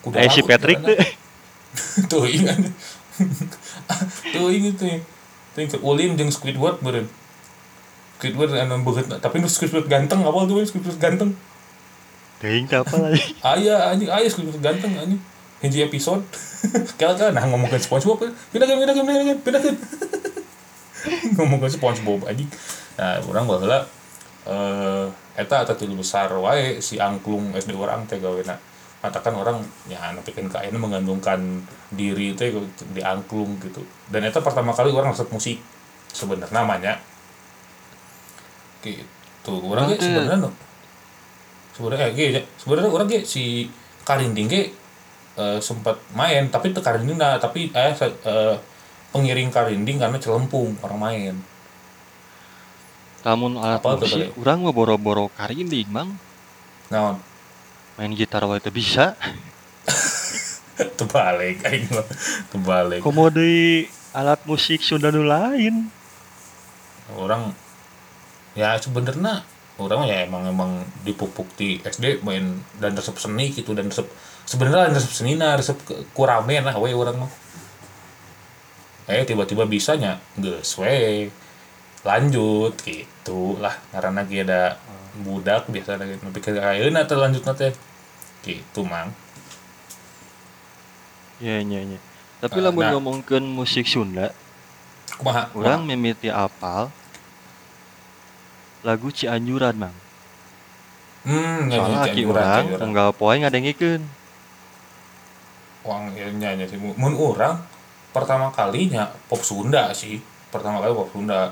Kuda 0.05 0.21
Eh 0.21 0.29
si 0.29 0.45
Patrick 0.45 0.85
tuh. 0.85 0.93
tuh 2.13 2.29
ingat. 2.29 2.61
Tuh 4.37 4.47
ingat 4.53 4.75
tuh 4.77 5.01
tuh 5.51 5.65
ke 5.65 5.77
Ulim 5.81 6.13
jeung 6.13 6.29
Squidward 6.29 6.77
beureun. 6.85 7.09
Squidward 8.21 8.53
anu 8.53 8.85
beut 8.85 9.09
tapi 9.17 9.41
nu 9.41 9.49
Squidward 9.49 9.89
ganteng 9.89 10.21
apa 10.21 10.45
tuh 10.45 10.61
Squidward 10.61 11.01
ganteng 11.01 11.33
Teh 12.41 12.65
apa 12.73 12.95
lagi? 12.97 13.21
aya 13.45 13.75
anjing 13.93 14.09
aya 14.09 14.25
Squidward 14.25 14.57
ganteng 14.65 14.97
anjing. 14.97 15.21
Hiji 15.61 15.85
episode. 15.85 16.25
Kala 16.99 17.13
kala 17.13 17.37
nah 17.37 17.45
ngomongin 17.45 17.77
SpongeBob 17.77 18.25
pindahkan 18.49 18.81
pindahkan 18.81 19.05
pindahkan 19.05 19.37
pindahkan 19.45 19.75
ngomongin 21.37 21.69
SpongeBob 21.69 22.25
anjing. 22.25 22.49
Nah 22.97 23.21
orang 23.29 23.45
baheula 23.45 23.79
eh 24.49 25.05
eta 25.37 25.61
eta 25.61 25.77
tilu 25.77 26.01
besar 26.01 26.33
wae 26.41 26.81
si 26.81 26.97
angklung 26.97 27.53
SD 27.53 27.77
orang 27.77 28.09
teh 28.09 28.17
gawena 28.17 28.57
katakan 29.05 29.37
orang 29.37 29.61
ya 29.85 30.13
nepikeun 30.13 30.49
ka 30.49 30.65
ayeuna 30.65 30.81
mengandungkan 30.81 31.61
diri 31.93 32.33
teh 32.33 32.49
di 32.97 33.01
angklung 33.05 33.61
gitu. 33.61 33.85
Dan 34.09 34.25
eta 34.25 34.41
pertama 34.41 34.73
kali 34.73 34.89
orang 34.89 35.13
resep 35.13 35.29
musik 35.29 35.61
sebenarnya 36.09 36.57
namanya. 36.57 36.97
Gitu. 38.81 39.05
Orang 39.45 39.93
sebenarnya 39.93 40.49
sebenarnya 41.75 42.07
eh, 42.11 42.43
sebenarnya 42.59 42.89
orang 42.91 43.07
ge 43.09 43.21
si 43.23 43.67
Karinding 44.03 44.47
ge 44.49 44.63
eh, 45.37 45.57
sempat 45.61 45.97
main 46.11 46.47
tapi 46.49 46.71
teu 46.71 46.83
Karinding 46.83 47.17
nah, 47.17 47.37
tapi 47.37 47.71
eh, 47.71 47.93
eh, 47.95 48.55
pengiring 49.11 49.49
Karinding 49.49 49.97
karena 49.99 50.17
celempung 50.19 50.75
orang 50.83 50.99
main 50.99 51.35
Lamun 53.21 53.53
alat 53.53 53.85
Apa 53.85 54.01
tuh 54.01 54.09
musik, 54.09 54.09
tadi? 54.09 54.33
urang 54.33 54.65
mah 54.65 54.73
boro-boro 54.73 55.29
karinding, 55.37 55.85
Mang. 55.93 56.17
nah 56.89 57.21
Main 57.99 58.17
gitar 58.17 58.41
wae 58.49 58.57
teu 58.57 58.73
bisa. 58.73 59.13
terbalik 60.97 61.61
aing 61.67 61.85
mah 61.93 62.05
terbalik 62.49 63.05
Komo 63.05 63.29
deui 63.29 63.85
alat 64.11 64.41
musik 64.49 64.81
Sunda 64.81 65.13
nu 65.13 65.21
lain. 65.21 65.93
orang 67.11 67.51
ya 68.55 68.79
sebenarnya 68.79 69.43
orang 69.79 70.03
ya 70.05 70.27
emang 70.27 70.43
emang 70.45 70.71
dipupuk 71.03 71.47
di 71.55 71.79
SD 71.79 72.21
main 72.21 72.59
dan 72.77 72.91
resep 72.93 73.15
seni 73.17 73.49
gitu 73.49 73.71
dan 73.71 73.87
resep 73.87 74.05
sebenarnya 74.43 74.91
resep 74.91 75.13
seni 75.13 75.39
nah 75.39 75.55
resep 75.55 75.77
kuramen 76.11 76.67
lah 76.67 76.75
we 76.77 76.91
orang 76.91 77.25
mah. 77.25 77.31
Eh 79.07 79.23
tiba-tiba 79.23 79.65
bisanya 79.65 80.19
geus 80.37 80.77
we 80.77 81.31
lanjut 82.01 82.73
gitu 82.81 83.57
lah. 83.57 83.73
Karena 83.89 84.21
lagi 84.21 84.41
ada 84.41 84.77
budak 85.17 85.67
biasa 85.67 85.97
lagi. 85.97 86.17
Tapi 86.17 86.39
ke 86.39 86.51
ayeuna 86.57 87.03
teh 87.05 87.17
lanjut 87.17 87.41
teh. 87.55 87.73
Gitu 88.41 88.81
mang. 88.85 89.09
Iya, 91.41 91.57
iya, 91.65 91.79
iya. 91.81 91.99
Tapi 92.37 92.57
Ah, 92.61 92.69
lamun 92.69 92.81
nah. 92.85 92.91
ngomongkeun 92.97 93.45
musik 93.45 93.85
Sunda, 93.85 94.33
kumaha? 95.17 95.49
urang 95.53 95.85
mimiti 95.85 96.29
apal 96.29 96.89
lagu 98.81 99.13
Cianjuran, 99.13 99.77
Mang. 99.77 99.95
hmm 101.25 101.69
Soalnya 101.69 101.97
aki 102.01 102.25
Cianjuran, 102.25 102.29
urang 102.33 102.65
Cianjuran. 102.65 102.85
unggal 102.89 103.09
poe 103.13 103.35
ngadengikeun. 103.37 104.01
uang 105.81 106.13
ya, 106.13 106.29
nyanyi 106.29 106.69
sih. 106.69 106.77
Mun 106.77 107.17
orang 107.17 107.57
pertama 108.13 108.53
kalinya 108.53 109.09
pop 109.25 109.41
Sunda 109.41 109.89
sih. 109.97 110.21
Pertama 110.53 110.77
kali 110.77 110.93
pop 110.93 111.09
Sunda. 111.09 111.49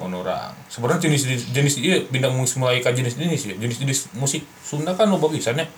Mun 0.00 0.12
orang 0.24 0.56
sebenarnya 0.72 1.08
jenis 1.08 1.52
jenis 1.52 1.74
iya 1.84 2.00
bintang 2.08 2.32
musik 2.32 2.58
mulai 2.58 2.80
ke 2.80 2.90
jenis 2.90 3.14
jenis 3.14 3.46
ya 3.46 3.54
jenis 3.60 3.76
jenis 3.78 3.98
musik 4.16 4.42
Sunda 4.64 4.96
kan 4.96 5.06
loba 5.06 5.28
pisannya 5.30 5.68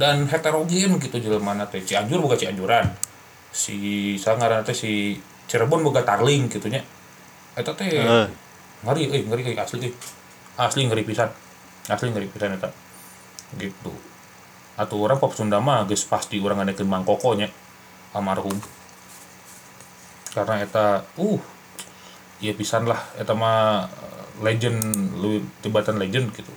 dan 0.00 0.24
heterogen 0.24 0.96
gitu 0.96 1.16
jelema 1.20 1.52
teh. 1.68 1.84
Cianjur 1.84 2.20
bukan 2.24 2.40
Cianjuran. 2.40 2.88
Si 3.52 4.16
sangaran 4.16 4.64
teh 4.64 4.72
si 4.72 5.20
Cirebon 5.48 5.84
boga 5.84 6.00
Tarling 6.00 6.48
gitu 6.48 6.72
nya 6.72 6.80
eta 7.52 7.76
teh. 7.76 7.92
Ngeri 8.82 9.02
eh 9.10 9.22
ngeri 9.22 9.42
eh, 9.54 9.56
asli 9.58 9.88
eh 9.88 9.94
asli 10.58 10.86
ngeri 10.86 11.02
pisan. 11.06 11.30
Asli 11.86 12.10
ngeri 12.10 12.26
pisan 12.30 12.58
eta. 12.58 12.70
Gitu. 13.56 13.92
Atau 14.74 14.98
orang 15.04 15.22
pop 15.22 15.32
Sunda 15.36 15.62
mah 15.62 15.86
geus 15.86 16.02
pasti 16.08 16.40
orang 16.42 16.64
ngadekeun 16.64 16.88
Mang 16.90 17.04
Koko 17.06 17.38
nya 17.38 17.48
almarhum. 18.12 18.54
Karena 20.32 20.64
eta 20.64 21.06
uh 21.18 21.40
iya 22.42 22.52
pisan 22.56 22.88
lah. 22.90 23.00
Eta 23.14 23.32
mah 23.32 23.86
eh, 23.86 24.24
legend 24.42 24.82
lu 25.22 25.42
tibatan 25.62 26.02
legend 26.02 26.34
gitu. 26.34 26.52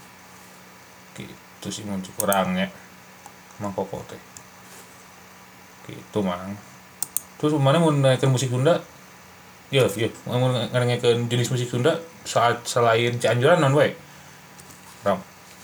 Gitu 1.15 1.67
sih 1.70 1.86
mun 1.86 2.01
cek 2.01 2.17
urang 2.22 2.58
nya 2.58 2.67
Mang 3.62 3.74
Koko 3.77 4.01
teh. 4.10 4.22
Gitu 5.86 6.20
mang. 6.25 6.58
Terus 7.38 7.53
mana 7.62 7.77
mau 7.77 7.94
naikin 7.94 8.32
musik 8.32 8.50
Sunda 8.50 8.82
Iya, 9.70 9.90
iya. 9.92 10.10
Mau 10.26 10.38
ngerengekeun 10.70 11.26
jenis 11.26 11.50
musik 11.50 11.68
Sunda 11.68 11.98
saat 12.22 12.64
selain 12.64 13.18
Cianjuran 13.18 13.58
non 13.58 13.74
wae. 13.74 13.98
Ram. 15.02 15.20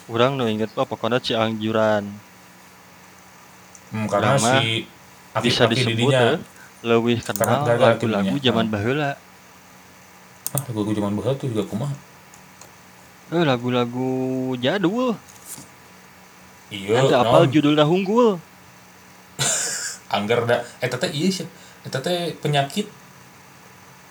Urang 0.09 0.35
nu 0.35 0.45
inget 0.45 0.73
mah 0.73 0.85
pokona 0.85 1.17
Cianjuran. 1.17 2.09
Hmm, 3.91 4.07
karena 4.07 4.35
Lama 4.35 4.57
si 4.57 4.87
aki 5.31 5.45
Bisa 5.45 5.63
aki 5.65 5.71
disebut 5.75 5.91
didinya. 6.09 6.19
eh, 6.33 6.39
leuwih 6.81 7.19
kenal 7.21 7.67
lagu-lagu 7.67 8.35
zaman 8.37 8.65
Oh. 8.67 8.71
baheula. 8.71 9.11
Ah, 10.51 10.61
lagu 10.65 10.91
zaman 10.91 11.13
baheula 11.13 11.35
tuh 11.37 11.47
juga 11.47 11.63
kumaha. 11.63 11.93
Eh 13.31 13.43
lagu-lagu 13.43 14.11
jadul. 14.57 15.15
Iya, 16.71 17.03
Nanti 17.03 17.13
apal 17.13 17.43
naon? 17.45 17.51
judulna 17.51 17.83
hunggul. 17.83 18.39
Angger 20.15 20.43
da 20.43 20.63
eta 20.79 20.95
teh 20.97 21.11
iya 21.11 21.29
sih. 21.29 21.47
Eta 21.83 21.99
teh 21.99 22.31
penyakit. 22.39 22.87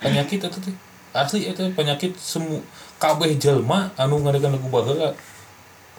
Penyakit 0.01 0.41
eta 0.41 0.57
teh. 0.57 0.73
Asli 1.13 1.45
eta 1.45 1.69
penyakit 1.77 2.17
semu 2.17 2.57
kabeh 2.97 3.37
jelema 3.37 3.93
anu 3.93 4.17
ngadekeun 4.25 4.57
lagu 4.57 4.67
baheula. 4.73 5.13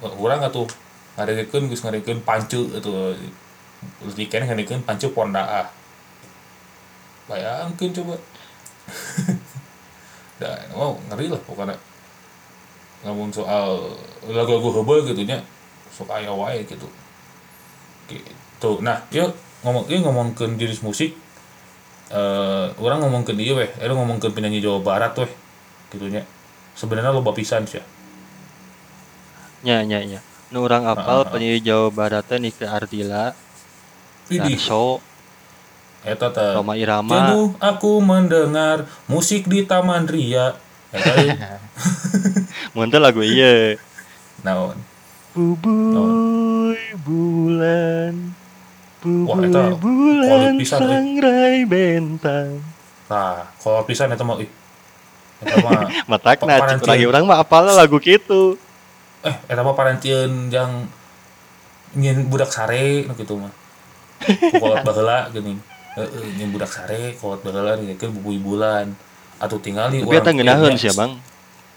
Wah, 0.03 0.13
Urang 0.19 0.43
atuh 0.43 0.67
ngadekeun 1.15 1.71
geus 1.71 1.87
ngadekeun 1.87 2.19
pancu 2.27 2.67
atuh. 2.75 3.15
Terus 4.03 4.15
dikene 4.19 4.51
ngadekeun 4.51 4.83
pancu 4.83 5.15
pondaah. 5.15 5.71
Bayangkeun 7.31 7.95
coba. 7.95 8.19
Dan 10.43 10.59
wow, 10.75 10.99
ngeri 11.07 11.31
lah 11.31 11.39
pokoknya. 11.47 11.79
Ngomong 13.07 13.31
soal 13.31 13.95
lagu-lagu 14.27 14.83
heubeul 14.83 15.07
gitu 15.07 15.23
nya. 15.23 15.39
Sok 15.95 16.11
aya 16.11 16.35
wae 16.35 16.67
gitu. 16.67 16.91
Gitu. 18.11 18.71
Nah, 18.83 18.99
yuk 19.15 19.31
ngomong 19.63 19.87
yuk 19.87 20.03
ngomongkeun 20.03 20.59
jenis 20.59 20.83
musik. 20.83 21.15
Eh, 22.13 22.67
orang 22.77 23.01
ngomongkeun 23.01 23.41
ieu 23.41 23.57
weh, 23.57 23.73
eh 23.73 23.89
ngomongkeun 23.89 24.37
penyanyi 24.37 24.61
Jawa 24.61 24.85
Barat 24.85 25.17
weh. 25.17 25.33
Gitu 25.89 26.13
nya. 26.13 26.29
Sebenarnya 26.77 27.09
loba 27.09 27.33
pisan 27.33 27.65
sih. 27.65 27.81
Nya 29.65 29.81
nya 29.81 30.05
nya. 30.05 30.21
Nu 30.53 30.61
urang 30.61 30.85
apal 30.85 31.25
ah. 31.25 31.29
penyanyi 31.33 31.65
Jawa 31.65 31.89
Barat 31.89 32.29
teh 32.29 32.37
Nike 32.37 32.69
Ardila, 32.69 33.33
Darso, 34.29 35.01
eta 36.05 36.29
teh. 36.29 36.53
Roma 36.53 36.77
Irama. 36.77 37.17
Jenuh 37.17 37.49
aku 37.57 38.05
mendengar 38.05 38.85
musik 39.09 39.49
di 39.49 39.65
Taman 39.65 40.05
Ria. 40.05 40.53
Eta 40.93 41.11
teh. 41.17 41.33
Mun 42.77 42.93
teh 42.93 43.01
lagu 43.01 43.25
ieu. 43.25 43.81
naon? 44.45 44.77
Bubuy 45.33 46.93
bulan. 47.01 48.42
Wah, 49.03 49.35
Bubuy 49.35 49.51
eta 49.51 49.63
bulan 49.75 50.55
pisan, 50.55 50.79
sangrai 50.79 51.67
bentang. 51.67 52.63
Nah, 53.07 53.51
kalau 53.59 53.83
pisan 53.83 54.09
eta 54.09 54.23
mah 54.23 54.39
ih. 54.39 54.47
Eta 55.43 55.57
mah 55.59 55.91
Matakna 56.11 56.55
Pa- 56.55 56.71
cik 56.71 56.87
parantian. 56.87 56.97
urang 57.03 57.09
urang 57.11 57.25
mah 57.27 57.39
apalna 57.39 57.73
lagu 57.75 57.99
kitu. 57.99 58.55
eh 59.23 59.35
eta 59.47 59.63
mah 59.63 59.75
parantieun 59.75 60.51
yang 60.51 60.87
nyin 61.93 62.27
budak 62.27 62.51
sare 62.51 63.03
nu 63.05 63.15
kitu 63.15 63.35
mah. 63.37 63.51
Kolot 64.63 64.83
baheula 64.83 65.27
geuning. 65.31 65.59
Heeh, 65.93 66.27
nyin 66.39 66.49
budak 66.49 66.71
sare 66.71 67.19
kolot 67.19 67.43
baheula 67.43 67.75
ngeukeun 67.77 68.15
bubui 68.15 68.39
bulan. 68.39 68.95
Atuh 69.37 69.59
tingali 69.59 69.99
Tapi 69.99 70.07
urang 70.07 70.23
eta 70.23 70.31
ngeunaheun 70.31 70.75
sih. 70.79 70.95
Bang. 70.95 71.19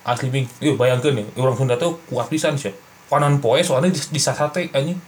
Asli 0.06 0.30
bing. 0.30 0.46
Ieu 0.62 0.78
bayangkeun 0.78 1.18
ya, 1.18 1.26
urang 1.36 1.58
Sunda 1.58 1.74
tuh 1.76 1.98
kuat 2.06 2.30
pisan 2.30 2.54
sih. 2.54 2.70
Panon 3.10 3.42
poe 3.42 3.58
soalnya 3.60 3.90
di, 3.90 3.98
di 3.98 4.22
sate 4.22 4.70
anjing. 4.70 5.02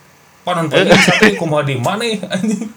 Panon 0.47 0.67
poe 0.71 0.79
di 0.87 0.95
sate 0.95 1.35
kumaha 1.35 1.67
di 1.67 1.75
maneh 1.75 2.23
anjing. 2.23 2.71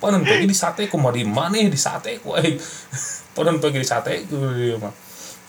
Panon 0.00 0.24
poe 0.24 0.40
di 0.40 0.56
sate 0.56 0.88
kumaha 0.88 1.12
di 1.12 1.28
maneh 1.28 1.68
di 1.68 1.76
sate 1.76 2.24
ku 2.24 2.32
aing. 2.32 2.56
Orang 3.36 3.60
pergi 3.60 3.84
di 3.84 3.88
sate 3.88 4.24
gitu 4.24 4.40
dia 4.56 4.80
mah. 4.80 4.94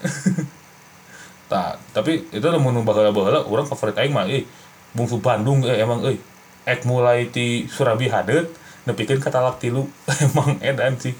Tah, 1.51 1.77
tapi 1.95 2.25
itu 2.33 2.41
lamun 2.41 2.73
nu 2.73 2.81
baheula-baheula 2.83 3.47
urang 3.47 3.69
favorit 3.69 3.95
aing 3.95 4.11
mah 4.11 4.27
eh 4.27 4.43
bungsu 4.91 5.23
Bandung 5.23 5.63
eh 5.63 5.79
emang 5.79 6.03
euy. 6.03 6.19
Ek 6.67 6.83
mulai 6.83 7.31
ti 7.31 7.69
Surabi 7.71 8.11
hadet 8.11 8.51
nepikeun 8.83 9.23
ka 9.23 9.31
talak 9.31 9.63
tilu 9.63 9.87
emang 10.27 10.59
edan 10.59 10.99
sih. 10.99 11.15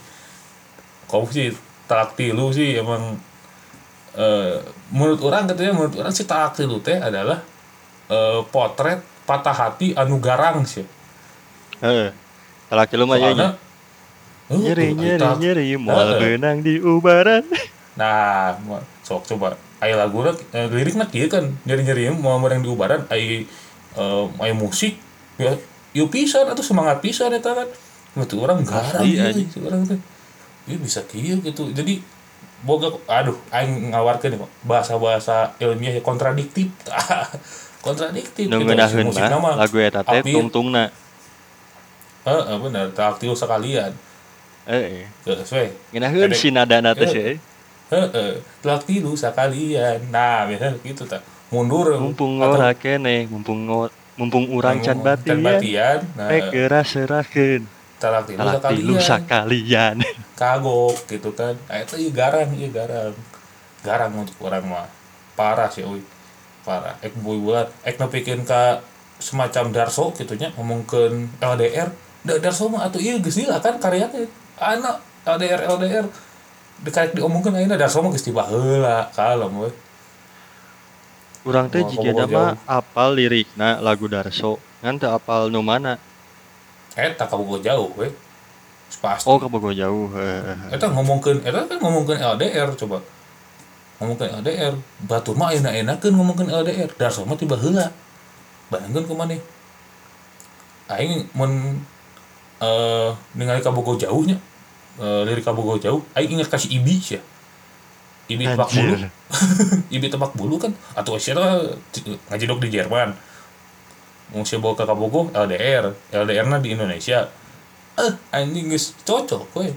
Kau 1.07 1.23
sih 1.31 1.55
talak 1.87 2.19
tilu 2.19 2.51
sih 2.51 2.75
emang 2.75 3.15
eh 4.19 4.59
menurut 4.91 5.23
orang 5.23 5.47
katanya 5.47 5.71
menurut 5.71 5.95
orang 5.95 6.11
sih 6.11 6.27
talak 6.27 6.57
tilu 6.57 6.81
teh 6.83 6.99
adalah 6.99 7.54
eh 8.11 8.41
potret 8.49 9.01
patah 9.25 9.55
hati 9.55 9.97
anu 9.97 10.21
garang 10.21 10.63
sih. 10.63 10.85
Heeh. 11.81 12.13
Laki 12.69 12.95
lu 12.97 13.05
mah 13.05 13.17
ya 13.17 13.57
Oh, 14.45 14.61
nyeri 14.61 14.93
nyeri 14.93 15.25
nyeri 15.41 15.65
Heeh. 15.73 16.17
benang 16.21 16.61
di 16.61 16.77
ubaran. 16.77 17.41
Nah, 17.97 18.53
sok 19.01 19.25
coba. 19.33 19.57
Aya 19.81 19.97
lagu 19.97 20.21
eh, 20.21 20.69
lirikna 20.69 21.09
kieu 21.09 21.25
kan 21.25 21.49
nyeri-nyeri 21.65 22.13
mau 22.13 22.37
yang 22.45 22.61
di 22.61 22.69
ubaran 22.69 23.09
ai 23.09 23.49
eh, 23.97 24.25
aya 24.37 24.53
musik 24.53 25.01
ya 25.41 25.57
ieu 25.97 26.05
pisan 26.13 26.45
atau 26.45 26.61
semangat 26.61 27.01
pisan 27.01 27.33
eta 27.33 27.57
kan. 27.57 27.67
Itu 28.21 28.37
orang 28.45 28.61
garang 28.61 29.01
ya, 29.01 29.33
anjing. 29.33 29.49
itu 29.49 29.65
orang 29.65 29.81
teh. 29.81 29.97
Ieu 30.69 30.77
bisa 30.77 31.01
kieu 31.09 31.41
gitu. 31.41 31.73
Jadi 31.73 32.05
boga 32.61 32.93
aduh 33.09 33.37
aing 33.49 33.97
ngawarkeun 33.97 34.37
ya, 34.37 34.45
bahasa-bahasa 34.61 35.57
ilmiah 35.57 35.97
ya 35.97 36.05
kontradiktif. 36.05 36.69
kontradiktif 37.85 38.49
Nu 38.49 38.65
ngeunaheun 38.65 39.13
mah 39.13 39.53
lagu 39.61 39.77
eta 39.77 40.01
teh 40.01 40.25
apil. 40.25 40.33
tungtungna. 40.33 40.89
Heeh, 42.25 42.57
bener, 42.57 42.89
tak 42.97 43.15
aktif 43.15 43.37
sekalian. 43.37 43.93
Heeh. 44.65 45.05
Geus 45.21 45.45
we. 45.53 45.69
Ngeunaheun 45.93 46.33
si 46.33 46.49
nadana 46.49 46.97
teh 46.97 47.05
sih. 47.05 47.37
Heeh, 47.93 48.41
telak 48.65 48.81
tilu 48.89 49.13
sekalian. 49.13 50.09
Nah, 50.09 50.49
biasanya 50.49 50.81
gitu 50.81 51.05
tak. 51.05 51.21
Mundur. 51.53 51.93
Mumpung 52.01 52.41
ora 52.41 52.73
keneh, 52.73 53.29
mumpung 53.29 53.69
mumpung 54.17 54.49
urang 54.49 54.81
can 54.81 54.97
Can 54.97 55.05
batian. 55.05 55.37
batian. 55.45 55.99
Nah, 56.17 56.25
Rek 56.25 56.49
geura 56.49 56.81
serahkeun. 56.81 57.63
telak 58.01 58.25
tilu 58.25 58.41
sekalian. 58.97 59.01
sakalian. 59.05 59.95
Kagok 60.41 60.97
gitu 61.05 61.29
kan. 61.37 61.53
Itu 61.69 62.01
iya 62.01 62.09
garang, 62.09 62.49
iya 62.57 62.67
garang. 62.73 63.13
Garang 63.85 64.11
untuk 64.17 64.33
orang 64.41 64.65
mah. 64.65 64.89
Parah 65.37 65.69
sih, 65.69 65.85
uy. 65.85 66.01
Parah. 66.65 66.97
Ek 67.05 67.13
boy 67.21 67.37
buat. 67.37 67.69
Ek 67.85 68.01
nepikeun 68.01 68.41
ka 68.41 68.81
semacam 69.21 69.69
Darso 69.69 70.09
gitu 70.17 70.33
nya 70.33 70.49
ngomongkeun 70.57 71.37
LDR. 71.37 71.93
Da 72.25 72.41
Darso 72.41 72.65
mah 72.67 72.89
atuh 72.89 72.97
ieu 72.97 73.21
geus 73.21 73.37
lah 73.45 73.61
kan 73.61 73.77
karyanya. 73.77 74.25
Anak 74.57 75.05
LDR 75.29 75.61
LDR 75.77 76.05
dekat 76.81 77.13
diomongkeun 77.13 77.53
ayeuna 77.53 77.77
Darso 77.77 78.01
mah 78.01 78.09
geus 78.09 78.25
tiba 78.25 78.49
heula 78.49 79.13
kalem 79.13 79.53
we. 79.61 79.69
Urang 81.45 81.69
teh 81.69 81.85
jigana 81.85 82.25
kabogo 82.25 82.33
mah 82.33 82.57
apal 82.65 83.13
lirikna 83.13 83.77
lagu 83.77 84.09
Darso. 84.09 84.57
Ngan 84.81 84.97
teu 84.97 85.13
apal 85.13 85.53
nu 85.53 85.61
mana. 85.61 86.01
Eta 86.97 87.29
kabogo 87.29 87.61
jauh 87.61 87.93
we. 87.93 88.09
Geus 88.89 88.97
Pasti. 88.97 89.29
Oh, 89.29 89.37
kabogo 89.37 89.69
jauh. 89.69 90.09
Heeh. 90.17 90.73
Eta 90.73 90.89
ngomongkeun 90.89 91.45
eta 91.45 91.69
kan 91.69 91.77
ngomongkeun 91.77 92.17
LDR 92.17 92.73
coba. 92.73 93.05
Ngomongkeun 93.95 94.43
LDR, 94.43 94.75
batur 95.07 95.39
mah 95.39 95.55
enak-enakeun 95.55 96.13
ngomongkeun 96.19 96.51
LDR. 96.51 96.91
Darso 96.99 97.23
mah 97.23 97.39
tiba 97.39 97.55
heula. 97.55 97.87
Bayangkeun 98.67 99.07
kumaneh. 99.07 99.39
Aing 100.91 101.31
mun 101.31 101.79
eh 102.59 103.09
ningali 103.39 103.63
kabogo 103.63 103.95
jauhnya. 103.95 104.35
Eh 104.99 105.21
lirik 105.23 105.47
kabogo 105.47 105.79
jauh, 105.79 106.03
aing 106.11 106.35
ingat 106.35 106.51
kasih 106.51 106.75
Ibi 106.75 106.95
sia. 106.99 107.21
Ibi 108.27 108.43
tebak 108.51 108.69
bulu. 108.73 108.95
Ibi 109.95 110.07
tebak 110.11 110.31
bulu 110.35 110.55
kan 110.59 110.71
atau 110.97 111.15
sia 111.15 111.37
teh 111.37 111.47
ngajidok 112.27 112.59
di 112.67 112.75
Jerman. 112.75 113.15
Mau 114.33 114.43
sia 114.43 114.59
bawa 114.59 114.75
ke 114.75 114.83
kabogo 114.83 115.31
LDR, 115.31 115.93
LDR-na 116.11 116.59
di 116.59 116.75
Indonesia. 116.75 117.31
Eh, 117.95 118.11
anjing 118.35 118.67
cocok 119.07 119.55
we. 119.55 119.71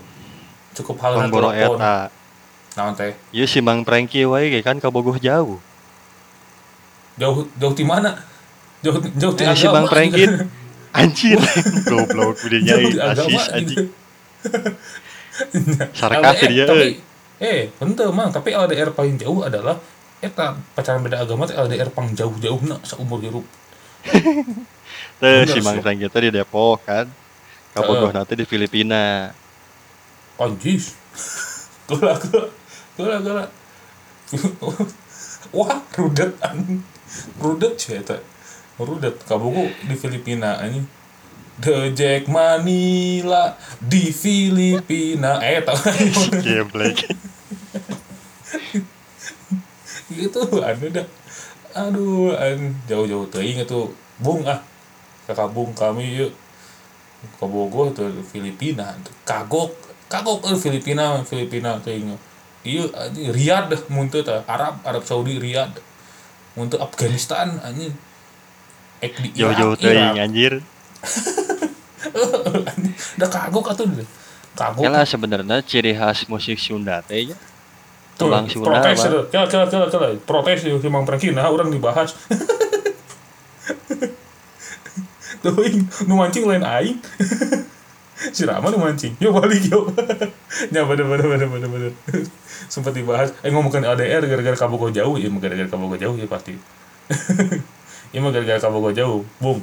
Cukup 0.75 0.99
hal 1.07 1.31
eta. 1.31 2.11
Naon 2.79 2.95
teh? 2.95 3.11
Ieu 3.35 3.51
si 3.51 3.59
Mang 3.59 3.83
Prengki 3.83 4.23
wae 4.23 4.63
kan 4.63 4.79
kabogoh 4.79 5.19
jauh. 5.19 5.59
Jauh 7.19 7.51
jauh 7.59 7.75
di 7.75 7.83
mana? 7.83 8.15
Jauh 8.87 9.03
jauh 9.19 9.35
di 9.35 9.43
Eh, 9.43 9.51
si 9.59 9.67
agama. 9.67 9.83
Bang 9.83 9.87
Prengkin. 9.91 10.31
Anjir. 10.99 11.43
Goblok 11.91 12.39
udah 12.39 12.59
agama 13.13 13.29
asis 13.35 13.45
anjing. 13.51 13.87
gitu. 13.87 14.71
Sarkas 15.95 16.39
dia 16.47 16.65
tapi, 16.67 16.79
euy. 16.81 16.93
eh, 17.39 17.61
henteu 17.79 18.11
mang, 18.11 18.31
tapi 18.31 18.51
LDR 18.55 18.91
paling 18.95 19.19
jauh 19.21 19.43
adalah 19.43 19.79
eta 20.19 20.59
pacaran 20.75 21.03
beda 21.03 21.23
agama 21.23 21.47
teh 21.47 21.55
LDR 21.55 21.91
pang 21.95 22.11
jauh-jauhna 22.11 22.83
saumur 22.87 23.19
hirup. 23.23 23.47
Teh 25.19 25.43
Bener 25.43 25.51
si 25.51 25.59
Mang. 25.63 25.83
Prengki 25.83 26.07
teh 26.07 26.21
di 26.23 26.31
Depok 26.31 26.83
kan. 26.87 27.07
Kabogoh 27.75 28.11
nanti 28.15 28.39
di 28.39 28.47
Filipina. 28.47 29.31
Anjis. 30.39 30.95
Gula 31.91 32.15
Gula 32.99 33.23
gula. 33.23 33.47
Wah, 35.57 35.79
rudet 35.95 36.35
anjing. 36.43 36.83
Rudet 37.39 37.79
sih 37.79 38.03
eta. 38.03 38.19
Rudet 38.77 39.23
kabogo 39.23 39.71
di 39.87 39.95
Filipina 39.95 40.59
anjing. 40.59 40.83
The 41.63 41.95
Jack 41.95 42.27
Manila 42.27 43.55
di 43.79 44.11
Filipina. 44.11 45.39
Eh, 45.39 45.63
tau 45.63 45.79
Geblek. 46.43 47.07
gitu 50.09 50.41
anu 50.65 50.87
dah 50.89 51.07
aduh 51.77 52.33
an 52.35 52.73
jauh-jauh 52.89 53.29
teuing 53.29 53.61
itu 53.61 53.93
bung 54.19 54.41
ah 54.49 54.59
kakak 55.29 55.53
bung 55.53 55.71
kami 55.77 56.17
yuk 56.17 56.33
ke 57.39 57.45
Bogor 57.45 57.93
tuh 57.93 58.09
Filipina 58.25 58.97
tuh 59.05 59.13
kagok 59.29 59.71
kagok 60.09 60.49
eh 60.49 60.57
Filipina 60.57 61.21
Filipina 61.23 61.77
teuing 61.85 62.17
iya 62.67 62.85
anjing 62.95 63.31
Riyadh 63.31 63.67
dah 63.71 63.81
muntah 63.91 64.23
tah 64.23 64.41
Arab 64.49 64.83
Arab 64.83 65.03
Saudi 65.07 65.39
Riyadh 65.39 65.79
muntah 66.59 66.83
Afghanistan 66.83 67.59
anjing 67.63 67.95
ek 68.99 69.15
di 69.23 69.29
Irak, 69.39 69.59
Irak. 69.59 69.79
teuing 69.79 70.19
anjir. 70.19 70.53
Anjing, 72.09 72.95
dah 73.19 73.29
kagok 73.31 73.75
atuh 73.75 73.87
kagok 74.55 74.83
Kala 74.87 75.03
sebenarnya 75.07 75.63
ciri 75.63 75.95
khas 75.95 76.27
musik 76.27 76.59
Sunda 76.59 77.03
teh. 77.03 77.31
Tuh, 78.19 78.27
Tulang 78.27 78.51
Sunda 78.51 78.83
protes. 78.83 78.99
Kela, 79.31 79.47
kela, 79.47 79.67
kela, 79.71 79.87
kela. 79.87 80.09
Protes 80.23 80.67
itu 80.67 80.79
si 80.83 80.89
Mang 80.91 81.07
Prengki. 81.07 81.31
Nah, 81.31 81.47
orang 81.47 81.71
dibahas. 81.71 82.15
Tuh, 85.43 85.55
nu 86.11 86.19
mancing 86.19 86.43
lain 86.51 86.67
aing. 86.67 86.99
si 88.35 88.43
Rama 88.45 88.71
nu 88.71 88.79
mancing. 88.83 89.15
Yo 89.23 89.31
balik 89.31 89.71
yo. 89.71 89.89
ya 90.75 90.83
bener 90.85 91.07
bener 91.07 91.27
bener 91.27 91.49
bener 91.49 91.69
bener. 91.71 91.93
Sempat 92.73 92.93
dibahas. 92.95 93.31
Eh 93.47 93.51
ngomongin 93.55 93.87
LDR 93.87 94.27
gara-gara 94.27 94.57
kabogo 94.59 94.91
jauh. 94.91 95.15
Ya 95.17 95.31
gara-gara 95.31 95.69
kabogo 95.71 95.97
jauh 95.97 96.17
ya 96.19 96.27
pasti. 96.27 96.59
Ya 98.09 98.25
mah 98.25 98.33
gara-gara 98.33 98.57
kabogo 98.57 98.89
jauh. 98.89 99.21
Bung. 99.37 99.61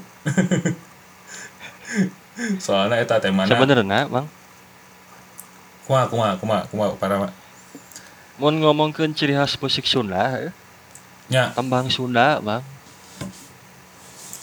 Soalnya 2.62 3.02
eta 3.02 3.18
temana. 3.18 3.50
Sebenarnya, 3.50 4.06
Bang, 4.06 4.30
Kumaha 5.86 6.06
kumaha 6.10 6.34
kumaha 6.38 6.62
kumaha 6.70 6.94
para 6.98 7.30
mun 8.36 8.56
ngomongkeun 8.60 9.16
ciri 9.16 9.32
khas 9.32 9.56
musik 9.56 9.88
Sunda, 9.88 10.52
nya 11.32 11.56
tembang 11.56 11.88
Sunda, 11.88 12.44
Bang. 12.44 12.66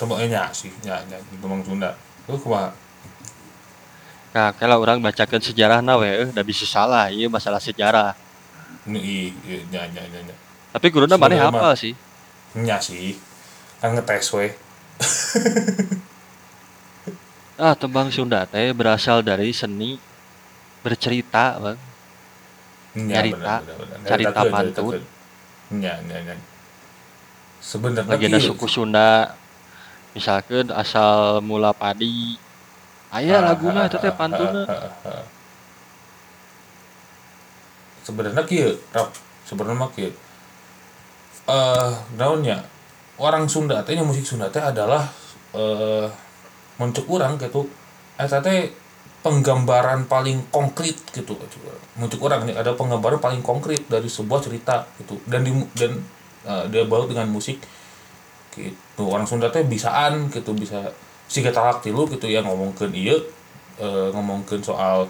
tembaknya 0.01 0.49
sih 0.51 0.73
nya 0.83 1.03
nya 1.11 1.19
tembang 1.39 1.61
Sunda. 1.67 1.93
Terus 2.25 2.41
kumaha? 2.41 2.73
Nah, 4.33 4.49
kalau 4.57 4.81
orang 4.81 4.97
bacakan 5.05 5.45
sejarah 5.45 5.85
na 5.85 6.01
we, 6.01 6.09
eh, 6.09 6.29
da 6.33 6.41
bisa 6.41 6.65
salah, 6.65 7.13
iya 7.13 7.29
masalah 7.29 7.61
sejarah. 7.61 8.17
Ini 8.89 8.99
i, 8.99 9.17
i 9.29 9.55
nya 9.69 9.85
nya 9.93 10.03
nya 10.09 10.21
nya. 10.25 10.35
Tapi 10.73 10.87
guruna 10.89 11.21
Sebenarnya 11.21 11.53
hafal 11.53 11.73
sih. 11.77 11.93
Nya 12.57 12.81
sih. 12.81 13.21
Kan 13.79 13.93
ngetes 13.93 14.33
we. 14.33 14.47
Ah, 17.63 17.79
tembang 17.79 18.11
Sunda 18.11 18.43
teh 18.49 18.75
berasal 18.75 19.23
dari 19.23 19.55
seni 19.55 19.95
bercerita, 20.83 21.61
Bang. 21.63 21.79
Nya. 22.99 23.23
Carita 23.23 23.57
Nyaritakeun, 24.03 24.51
pantun. 24.51 24.95
Nya 25.71 25.95
nya 26.03 26.19
nya. 26.27 26.35
Sebenarnya 27.63 28.11
Legenda 28.11 28.41
kieu. 28.43 28.51
suku 28.51 28.67
Sunda. 28.67 29.37
Misalkan 30.17 30.75
asal 30.75 31.39
mula 31.45 31.71
padi. 31.71 32.35
Aya 33.13 33.45
Ah, 33.45 33.53
laguna 33.53 33.85
ah, 33.85 33.89
eta 33.89 34.01
teh 34.01 34.09
ah, 34.09 34.17
pantuna. 34.17 34.63
Sebenarnya 38.03 38.43
kieu, 38.49 38.73
Rap. 38.97 39.13
Sebenarnya 39.45 39.77
mah 39.77 39.91
kieu. 39.93 40.11
Eh, 41.45 41.93
naonnya? 42.17 42.65
Orang 43.21 43.45
Sunda 43.53 43.85
teh 43.85 43.95
musik 44.01 44.25
Sunda 44.25 44.49
teh 44.49 44.65
adalah 44.65 45.05
eh 45.53 46.09
muncul 46.81 47.05
urang 47.13 47.37
gitu. 47.37 47.69
Eta 48.17 48.41
teh 48.41 48.73
penggambaran 49.23 50.11
paling 50.11 50.51
konkret 50.51 50.99
gitu 51.15 51.39
untuk 51.95 52.19
orang 52.27 52.43
nih 52.43 52.59
ada 52.59 52.75
penggambaran 52.75 53.23
paling 53.23 53.39
konkret 53.39 53.87
dari 53.87 54.11
sebuah 54.11 54.43
cerita 54.43 54.83
gitu 54.99 55.15
dan 55.31 55.47
di, 55.47 55.55
dan 55.79 56.03
eh, 56.43 56.65
dia 56.75 56.83
baru 56.83 57.07
dengan 57.07 57.31
musik 57.31 57.63
gitu 58.51 59.05
orang 59.07 59.25
Sunda 59.31 59.49
teh 59.55 59.63
bisaan 59.63 60.27
gitu 60.27 60.51
bisa 60.59 60.91
siga 61.33 61.49
talak 61.49 61.81
tilu 61.81 62.05
gitu 62.13 62.29
ya 62.29 62.45
ngomongkeun 62.45 62.93
ieu 62.93 63.17
eh, 63.81 64.09
ngomongkeun 64.13 64.61
soal 64.61 65.09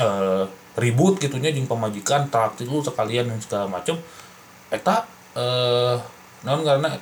eh, 0.00 0.44
ribut 0.80 1.20
gitunya 1.20 1.52
jeung 1.52 1.68
pemajikan 1.68 2.32
talak 2.32 2.56
tilu 2.56 2.80
sekalian 2.80 3.28
dan 3.28 3.38
segala 3.44 3.68
macam 3.68 4.00
eta 4.72 5.04
eh 5.36 5.96
naon 6.44 6.64
karena 6.64 6.96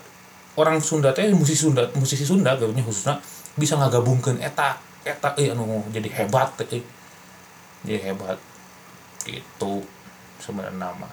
orang 0.59 0.79
Sunda 0.83 1.15
teh 1.15 1.31
musisi 1.31 1.67
Sunda 1.67 1.87
musisi 1.95 2.27
Sunda 2.27 2.59
gitu 2.59 2.75
nya 2.75 2.83
khususnya 2.83 3.15
bisa 3.55 3.79
ngagabungkeun 3.79 4.43
eta. 4.43 4.79
Eta 5.05 5.37
eh 5.39 5.53
anu 5.53 5.85
jadi 5.95 6.09
hebat 6.11 6.51
euy. 6.67 6.83
jadi 7.85 8.11
hebat. 8.11 8.39
Gitu 9.23 9.85
sebenarnya 10.41 10.91
nama. 10.91 11.09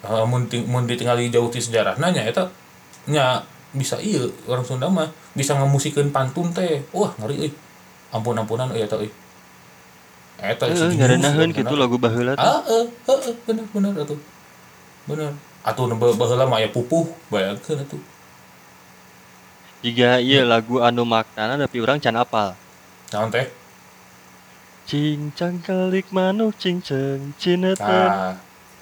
Uh, 0.00 0.24
mun, 0.24 0.48
ting- 0.48 0.64
mun 0.64 0.88
ditinggali 0.88 1.28
jauh 1.28 1.52
ti 1.52 1.60
sejarah 1.60 2.00
nanya 2.00 2.24
eta 2.24 2.48
nya 3.04 3.44
bisa 3.70 3.96
iya 4.02 4.26
orang 4.50 4.66
Sunda 4.66 4.90
mah 4.90 5.08
bisa 5.32 5.54
ngamusikeun 5.54 6.10
pantun 6.10 6.50
teh. 6.50 6.82
Wah 6.90 7.14
ngeri 7.18 7.48
euy. 7.48 7.52
Ampun 8.10 8.34
ampunan 8.34 8.70
eta 8.74 8.98
euy. 8.98 9.10
Eta 10.40 10.66
Eh, 10.66 10.74
si 10.74 10.80
jenius, 10.80 10.96
ngarenaheun 10.98 11.50
bener. 11.52 11.58
gitu 11.62 11.74
lagu 11.76 11.96
baheula 11.96 12.32
teh. 12.34 12.42
ah 12.42 12.60
eh 12.66 12.84
eh 12.88 13.18
eh, 13.30 13.34
bener 13.46 13.64
bener 13.70 13.92
atuh. 13.94 14.18
Bener 15.06 15.30
atuh 15.62 15.84
nu 15.86 15.94
baheula 15.96 16.48
mah 16.48 16.58
aya 16.58 16.68
pupuh 16.72 17.06
bayangkeun 17.28 17.84
atuh. 17.84 18.00
Jika 19.80 20.20
iya 20.20 20.44
lagu 20.44 20.80
anu 20.80 21.04
maknana 21.04 21.56
tapi 21.56 21.80
orang 21.80 22.00
can 22.00 22.16
apal. 22.16 22.52
naon 23.12 23.28
teh? 23.28 23.48
Cincang 24.84 25.62
kelik 25.62 26.10
manuk 26.10 26.58
cincang 26.58 27.30
cineten. 27.38 27.78
nah 27.78 28.34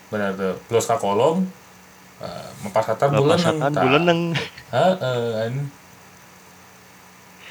bener 0.08 0.32
tuh. 0.34 0.56
Los 0.72 0.88
ka 0.88 0.96
kolong 0.96 1.44
uh, 2.22 2.48
mempasatan 2.62 3.08
bulan 3.14 3.38
Lapasatan 3.38 3.72
buleneng. 3.78 4.20
Heeh. 4.74 5.50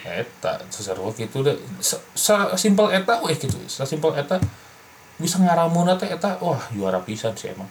Eta 0.07 0.63
seseru 0.71 1.11
gitu 1.11 1.43
deh. 1.43 1.59
Simpel 2.55 2.87
eta 2.95 3.19
weh 3.19 3.35
gitu. 3.35 3.59
Simpel 3.67 4.15
eta 4.15 4.39
bisa 5.19 5.41
ngaramun 5.41 5.91
teh 5.99 6.07
eta 6.07 6.39
wah 6.39 6.61
juara 6.71 7.03
pisan 7.03 7.35
sih 7.35 7.51
emang. 7.51 7.67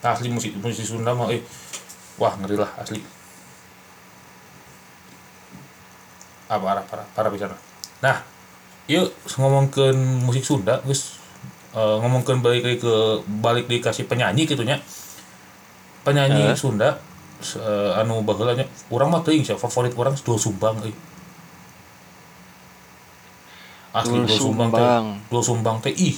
Asli 0.00 0.30
musik 0.30 0.54
musik 0.62 0.86
Sunda 0.86 1.10
mah 1.10 1.26
eh 1.32 1.42
wah 2.22 2.32
ngeri 2.38 2.54
lah 2.54 2.70
asli. 2.78 3.02
Apa 6.46 6.64
arah 6.70 6.84
parah 6.86 7.06
parah 7.18 7.30
pisan. 7.34 7.50
Nah, 8.00 8.22
yuk 8.86 9.10
ngomongkeun 9.34 10.24
musik 10.24 10.46
Sunda 10.46 10.78
geus 10.86 11.18
eh, 11.74 11.96
ngomongkeun 11.98 12.40
balik 12.46 12.78
ke 12.78 12.94
balik 13.42 13.66
dikasih 13.66 14.06
penyanyi 14.06 14.46
gitu 14.46 14.62
nya. 14.62 14.78
Penyanyi 16.00 16.48
Eh. 16.48 16.56
Sunda 16.56 16.96
se- 17.40 17.60
anu 17.96 18.24
baheula 18.24 18.56
nya 18.56 18.64
urang 18.88 19.12
mah 19.12 19.20
teuing 19.20 19.44
favorit 19.44 19.92
urang 19.96 20.16
Doel 20.16 20.40
Sumbang 20.40 20.76
euy. 20.80 20.94
Asli 23.90 24.16
Doel 24.22 24.28
Sumbang 24.28 24.70
teh. 24.70 24.80
Sumbang. 24.80 25.04
Doel 25.28 25.44
Sumbang 25.44 25.76
teh 25.82 25.92
ih 25.92 26.16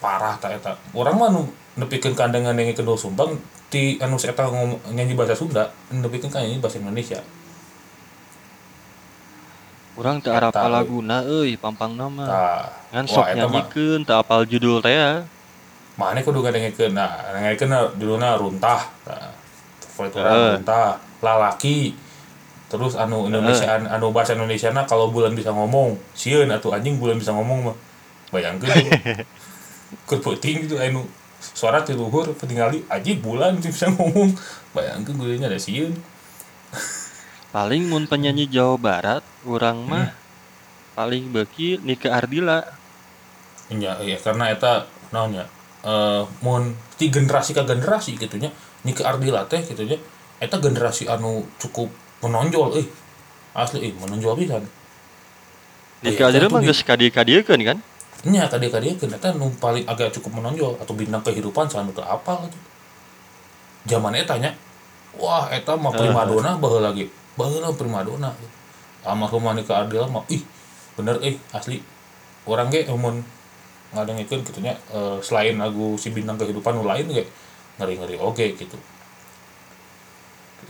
parah 0.00 0.34
ta 0.40 0.48
eta. 0.50 0.74
Urang 0.96 1.20
mah 1.20 1.28
nu 1.30 1.46
nepikeun 1.78 2.16
kandangan 2.16 2.56
yang 2.56 2.72
ke 2.74 2.82
Doel 2.82 2.98
Sumbang 2.98 3.36
ti 3.70 4.00
anu 4.02 4.18
eta 4.18 4.50
nyanyi 4.90 5.14
bahasa 5.14 5.38
Sunda, 5.38 5.70
nepikeun 5.92 6.32
ka 6.32 6.42
nyanyi 6.42 6.58
bahasa 6.58 6.82
Indonesia. 6.82 7.20
Teu 10.00 10.32
arapa 10.32 10.64
Eta, 10.64 10.72
laguna 10.72 11.28
euy 11.28 11.60
pampang 11.60 11.92
nama. 11.92 12.24
Ngan 12.88 13.04
sok 13.04 13.26
nyanyikeun 13.36 14.00
teu 14.08 14.16
apal 14.16 14.48
judul 14.48 14.80
teh 14.80 14.96
ya. 14.96 15.28
Mana 16.00 16.24
kudu 16.24 16.40
ngadengekeun 16.40 16.96
nah 16.96 17.12
ngadengekeun 17.28 18.00
duluna 18.00 18.40
runtah. 18.40 18.80
Nah, 19.04 19.28
favorit 19.84 20.16
urang 20.16 20.32
Heeh. 20.32 20.52
runtah. 20.56 20.96
Lalaki. 21.20 21.92
Terus 22.72 22.96
anu 22.96 23.28
Indonesia 23.28 23.76
anu 23.76 24.08
bahasa 24.08 24.32
Indonesia 24.32 24.72
na 24.72 24.88
kalau 24.88 25.12
bulan 25.12 25.36
bisa 25.36 25.52
ngomong 25.52 26.00
sieun 26.16 26.48
atuh 26.48 26.72
anjing 26.72 26.96
bulan 26.96 27.20
bisa 27.20 27.36
ngomong 27.36 27.68
mah. 27.68 27.76
Bayangkeun 28.32 28.72
keur 30.08 30.20
penting 30.22 30.64
gitu 30.64 30.80
anu 30.80 31.04
suara 31.36 31.82
ti 31.82 31.92
luhur 31.92 32.30
ketinggali 32.32 32.86
anjing 32.88 33.20
bulan 33.20 33.60
bisa 33.60 33.90
ngomong. 33.94 34.32
Bayangkeun 34.72 35.20
gulanya 35.20 35.52
ada 35.52 35.60
sieun 35.60 35.92
Paling 37.50 37.90
mun 37.90 38.06
penyanyi 38.06 38.46
Jawa 38.46 38.78
Barat 38.78 39.22
urang 39.42 39.82
Hmm. 39.82 39.90
mah 39.90 40.08
paling 40.94 41.34
beuki 41.34 41.82
Nike 41.82 42.06
Ardila. 42.06 42.62
nya 43.70 43.94
ya 44.02 44.18
karena 44.18 44.50
eta 44.50 44.82
naonnya 45.10 45.46
eh 45.84 46.22
mun 46.44 46.76
ti 46.96 47.08
generasi 47.08 47.56
ke 47.56 47.62
generasi 47.64 48.16
gitu 48.16 48.36
nya. 48.36 48.52
Nike 48.84 49.04
Ardila 49.04 49.44
teh 49.48 49.60
gitu 49.64 49.84
nya. 49.84 49.96
Eta 50.40 50.56
generasi 50.60 51.08
anu 51.08 51.44
cukup 51.60 51.88
menonjol 52.24 52.80
eh 52.80 52.86
asli 53.56 53.88
eh 53.88 53.92
menonjol 53.96 54.36
pisan. 54.36 54.64
Nike 56.00 56.16
Iya, 56.16 56.28
Ardila 56.28 56.46
itu 56.48 56.54
mah 56.54 56.62
geus 56.64 56.80
kadie-kadiekeun 56.84 57.62
kan? 57.64 57.78
nya 58.20 58.44
tadi 58.52 58.68
kadi 58.68 59.00
eta 59.00 59.32
nu 59.32 59.48
paling 59.56 59.88
agak 59.88 60.12
cukup 60.12 60.44
menonjol 60.44 60.76
atau 60.76 60.92
bintang 60.92 61.24
kehidupan 61.24 61.72
sanu 61.72 61.88
teu 61.96 62.04
apal 62.04 62.44
gitu. 62.44 62.58
Zaman 63.88 64.12
eta 64.12 64.36
nya 64.36 64.52
wah 65.16 65.48
eta 65.48 65.72
mah 65.72 65.88
primadona 65.88 66.60
baheula 66.60 66.92
lagi 66.92 67.08
baheula 67.32 67.72
primadona. 67.72 68.36
Almarhum 69.08 69.48
Nike 69.56 69.72
Ardila 69.72 70.04
mah 70.12 70.28
ih 70.28 70.44
bener 71.00 71.16
eh 71.24 71.40
asli. 71.56 71.80
Orang 72.44 72.68
ge 72.68 72.84
mun 72.92 73.24
ngadengikeun 73.90 74.46
gitu 74.46 74.60
nya 74.62 74.78
eh, 74.94 75.18
selain 75.22 75.58
lagu 75.58 75.98
si 75.98 76.14
bintang 76.14 76.38
kehidupan 76.38 76.78
lain 76.82 77.06
ge 77.10 77.24
ngeri-ngeri 77.78 78.16
oke 78.20 78.46
gitu. 78.54 78.78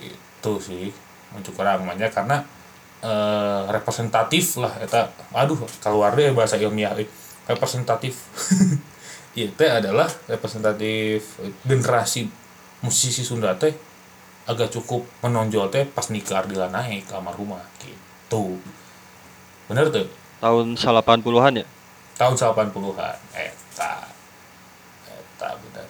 Itu 0.01 0.53
sih 0.63 0.89
orang 1.31 1.85
namanya 1.85 2.09
karena 2.09 2.43
eh, 3.05 3.63
representatif 3.69 4.57
lah 4.61 4.73
eta. 4.81 5.13
Aduh 5.37 5.61
keluar 5.83 6.17
deh 6.17 6.33
bahasa 6.33 6.57
ilmiah 6.57 6.97
euy. 6.97 7.07
representatif. 7.51 8.15
Itu 9.35 9.63
adalah 9.67 10.07
representatif 10.31 11.39
generasi 11.67 12.31
musisi 12.83 13.27
Sunda 13.27 13.55
teh 13.59 13.75
agak 14.47 14.71
cukup 14.71 15.07
menonjol 15.23 15.71
teh 15.71 15.83
pas 15.87 16.07
Nika 16.11 16.43
Ardila 16.43 16.71
naik 16.71 17.11
almarhumah 17.11 17.63
gitu. 17.83 18.59
Bener 19.67 19.91
tuh 19.91 20.07
Tahun 20.41 20.67
80-an 20.73 21.61
ya. 21.61 21.67
Tahun 22.21 22.37
80-an 22.37 23.17
eta 23.33 23.93
eta 25.09 25.49
bener 25.57 25.89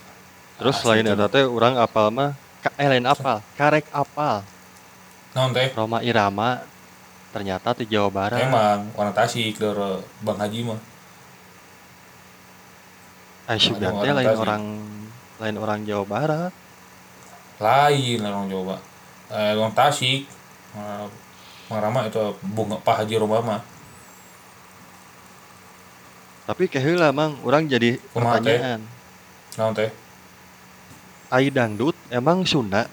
Terus 0.62 0.74
Asli 0.78 1.02
selain 1.02 1.06
eta 1.10 1.26
teh 1.26 1.42
urang 1.42 1.74
apal 1.74 2.14
mah 2.14 2.30
eh 2.78 2.86
lain 2.86 3.02
apal, 3.08 3.42
karek 3.58 3.90
apal. 3.90 4.46
naon 5.34 5.50
teh 5.50 5.74
Roma 5.74 5.98
Irama 6.06 6.62
ternyata 7.34 7.74
di 7.74 7.86
Jawa 7.90 8.10
Barat. 8.14 8.38
emang 8.46 8.94
warna 8.94 9.10
Tasik 9.10 9.58
dari 9.58 9.98
Bang 10.22 10.38
Haji 10.38 10.60
mah 10.70 10.80
Aisyah 13.50 13.74
teh 13.74 13.90
orang 13.90 14.14
lain 14.14 14.26
Tasik. 14.30 14.42
orang 14.46 14.64
lain 15.40 15.56
orang 15.58 15.80
Jawa 15.82 16.04
Barat. 16.06 16.52
lain 17.58 18.20
orang 18.22 18.46
Jawa 18.46 18.76
eh 19.34 19.52
orang 19.58 19.74
Tasik 19.74 20.30
eh, 20.78 21.06
Mang 21.70 21.78
Rama 21.82 22.02
itu 22.06 22.22
bunga 22.42 22.78
Pak 22.82 23.02
Haji 23.02 23.14
Roma 23.18 23.38
mah 23.42 23.60
Tapi 26.50 26.66
keheula 26.66 27.14
mang. 27.14 27.38
Orang 27.46 27.70
jadi 27.70 27.94
Kumaha 28.10 28.42
pertanyaan. 28.42 28.82
naon 29.54 29.70
teh. 29.70 29.90
Ai 31.30 31.46
dangdut 31.54 31.94
emang 32.10 32.42
Sunda? 32.42 32.90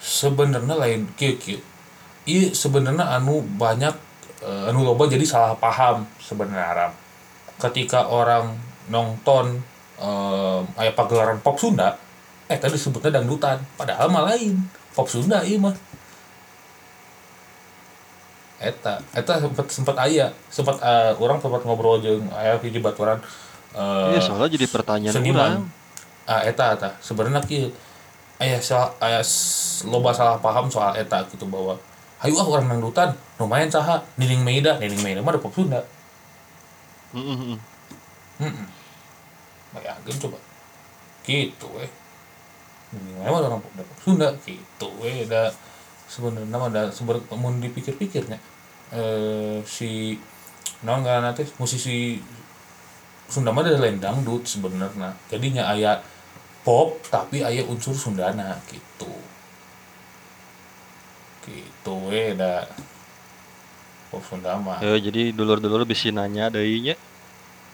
sebenarnya 0.00 0.80
lain 0.80 1.04
kieu 1.16 1.36
kieu. 1.36 1.60
Iya 2.24 2.56
sebenarnya 2.56 3.04
anu 3.20 3.44
banyak 3.44 3.92
eh, 4.40 4.68
anu 4.72 4.80
loba 4.80 5.04
jadi 5.04 5.24
salah 5.28 5.52
paham 5.56 6.08
sebenarnya 6.20 6.72
Ram. 6.72 6.92
ketika 7.60 8.08
orang 8.08 8.56
nonton 8.88 9.60
eh 10.00 10.60
aya 10.80 10.96
pagelaran 10.96 11.44
pop 11.44 11.60
Sunda 11.60 12.00
eh 12.48 12.56
tadi 12.56 12.80
sebutnya 12.80 13.20
dangdutan. 13.20 13.60
Padahal 13.76 14.08
mah 14.08 14.24
lain. 14.32 14.56
Pop 14.96 15.04
Sunda 15.08 15.44
iya 15.44 15.60
mah 15.60 15.76
eta. 18.60 19.00
Eta 19.16 19.40
sempat 19.40 19.66
sempat 19.72 19.96
aya. 19.96 20.28
Sempat 20.52 20.76
eh, 20.78 21.12
orang 21.16 21.40
sempat 21.40 21.64
ngobrol 21.64 21.98
jeung 21.98 22.28
aya 22.30 22.60
hiji 22.60 22.78
baturan 22.78 23.16
eh, 23.72 24.12
Iya 24.12 24.20
soalnya 24.20 24.52
jadi 24.52 24.66
pertanyaan 24.68 25.14
seniman. 25.16 25.64
ah 26.28 26.44
eta 26.44 26.76
eta. 26.76 26.88
Sebenarnya 27.00 27.40
kieu 27.42 27.72
aya 28.36 28.60
salah 28.60 28.92
aya 29.00 29.20
s- 29.20 29.82
loba 29.84 30.12
salah 30.12 30.36
paham 30.38 30.68
soal 30.68 30.92
eta 30.94 31.24
gitu 31.28 31.44
bahwa 31.44 31.76
hayu 32.20 32.36
ah 32.36 32.44
orang 32.44 32.68
dangdutan 32.68 33.16
lumayan 33.40 33.72
saha 33.72 34.04
Nining 34.14 34.44
Meida. 34.44 34.76
Nining 34.76 35.00
Meida 35.00 35.24
mah 35.24 35.32
ada 35.32 35.40
pop 35.40 35.50
Sunda. 35.50 35.80
Heeh, 37.16 37.36
heeh. 37.36 37.58
heeh 38.44 38.66
bayangkeun 39.70 40.18
coba. 40.20 40.38
Gitu 41.24 41.66
weh. 41.72 41.90
Nining 42.92 43.16
Meida 43.16 43.32
mah 43.32 43.40
orang 43.40 43.60
pop 43.64 43.98
Sunda. 44.04 44.28
Gitu 44.44 44.86
weh 45.00 45.24
da 45.24 45.48
sebenarnya 46.10 46.56
mah 46.58 46.68
da 46.68 46.90
sumber 46.90 47.22
mun 47.32 47.62
dipikir-pikirnya 47.62 48.34
eh 48.90 49.62
si 49.66 50.18
non 50.82 51.02
karena 51.04 51.30
teh 51.34 51.46
musisi 51.58 52.18
Sunda 53.30 53.54
mah 53.54 53.62
ada 53.62 53.78
lain 53.78 54.02
dangdut 54.02 54.42
sebenarnya 54.42 55.14
jadinya 55.30 55.70
aya 55.70 56.02
pop 56.66 56.98
tapi 57.06 57.46
aya 57.46 57.62
unsur 57.70 57.94
Sundana 57.94 58.58
gitu 58.66 59.12
gitu 61.46 61.94
we 62.10 62.34
da 62.34 62.66
pop 64.10 64.22
Sunda 64.26 64.58
mah 64.58 64.82
jadi 64.82 65.30
dulur-dulur 65.30 65.86
bisa 65.86 66.10
nanya 66.10 66.50
deui 66.50 66.82
nya 66.90 66.98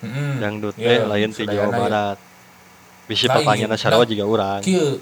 Mm-mm. 0.05 0.44
dangdut 0.44 0.76
teh 0.76 1.00
lain 1.09 1.33
ti 1.33 1.48
Sudayana 1.48 1.72
Jawa 1.72 1.72
ya. 1.72 1.81
Barat. 1.88 2.18
Bisa 3.09 3.26
Lain. 3.31 3.37
papanyana 3.40 3.76
sarua 3.79 4.05
Nah, 4.05 4.09
juga. 4.09 4.61
Kieu 4.61 5.00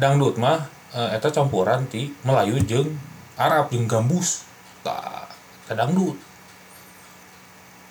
dangdut 0.00 0.38
mah 0.40 0.64
eh, 0.96 1.18
eta 1.18 1.28
campuran 1.30 1.84
ti 1.86 2.14
Melayu 2.24 2.56
jeung 2.64 2.88
Arab 3.36 3.68
jeung 3.68 3.84
gambus 3.84 4.48
tah 4.80 5.28
eta 5.28 5.29
dangdut 5.74 6.18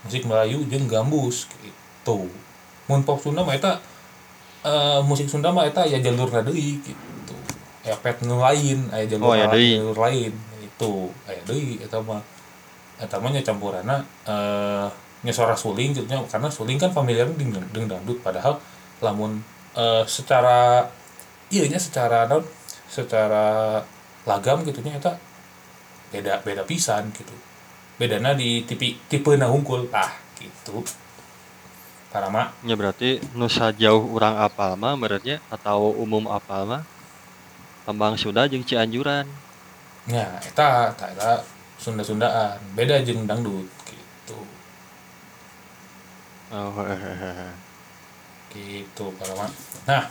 musik 0.06 0.24
Melayu 0.24 0.64
jeung 0.68 0.88
gambus 0.88 1.48
gitu. 1.60 2.32
Mun 2.88 3.04
pop 3.04 3.20
Sunda 3.20 3.44
mah 3.44 3.56
eta 3.56 3.78
eh, 4.64 5.02
musik 5.04 5.28
Sunda 5.28 5.52
mah 5.52 5.68
eta 5.68 5.84
ya 5.84 6.00
jalur 6.00 6.32
deui 6.32 6.80
gitu. 6.80 7.36
Aya 7.84 7.96
pet 8.00 8.24
nu 8.24 8.40
lain 8.40 8.88
aya 8.92 9.06
jalur 9.08 9.36
Oh, 9.36 9.36
deui. 9.36 9.80
jalur 9.80 9.98
lain 9.98 10.34
itu 10.64 10.94
aya 11.28 11.42
deui 11.44 11.78
eta 11.84 12.00
mah. 12.00 12.24
Eta 13.00 13.20
mah 13.20 13.30
nya 13.32 13.44
campuranna 13.44 14.04
eh 14.28 14.88
nya 15.20 15.36
suara 15.36 15.52
suling 15.52 15.92
gitu 15.92 16.08
karena 16.08 16.48
suling 16.48 16.80
kan 16.80 16.92
familiar 16.96 17.28
dengan 17.36 17.64
dengan 17.76 18.00
dangdut. 18.00 18.24
Padahal 18.24 18.56
lamun 19.04 19.44
eh, 19.76 20.04
secara 20.08 20.88
iya 21.52 21.68
nya 21.68 21.80
secara 21.80 22.24
non 22.32 22.44
secara 22.88 23.78
lagam 24.24 24.64
gitu 24.64 24.80
nya 24.80 24.96
eta 24.96 25.14
beda 26.10 26.42
beda 26.42 26.64
pisan 26.66 27.12
gitu 27.14 27.36
bedana 28.00 28.32
di 28.32 28.64
tipe 28.64 28.96
tipe 29.12 29.36
na 29.36 29.52
hungkul 29.52 29.92
ah 29.92 30.08
gitu. 30.40 30.82
Para 32.10 32.32
mak. 32.32 32.56
Ya 32.64 32.74
berarti 32.80 33.20
nusa 33.36 33.76
jauh 33.76 34.02
urang 34.02 34.40
apal 34.40 34.80
mah 34.80 34.96
beratnya 34.96 35.44
atau 35.52 35.92
umum 35.94 36.26
apal 36.32 36.64
mah 36.66 36.84
Kembang 37.84 38.16
Sunda 38.16 38.48
jeung 38.48 38.64
Cianjuran. 38.64 39.28
nya 40.10 40.26
eta 40.42 40.96
eta, 40.96 41.06
eta 41.12 41.32
Sunda 41.78 42.02
Sundaan 42.02 42.58
beda 42.74 43.04
jeung 43.06 43.28
dangdut 43.28 43.68
gitu. 43.86 44.40
Oh, 46.50 46.74
hehehe. 46.82 47.54
gitu 48.50 49.14
para 49.22 49.34
mak. 49.38 49.54
Nah 49.86 50.10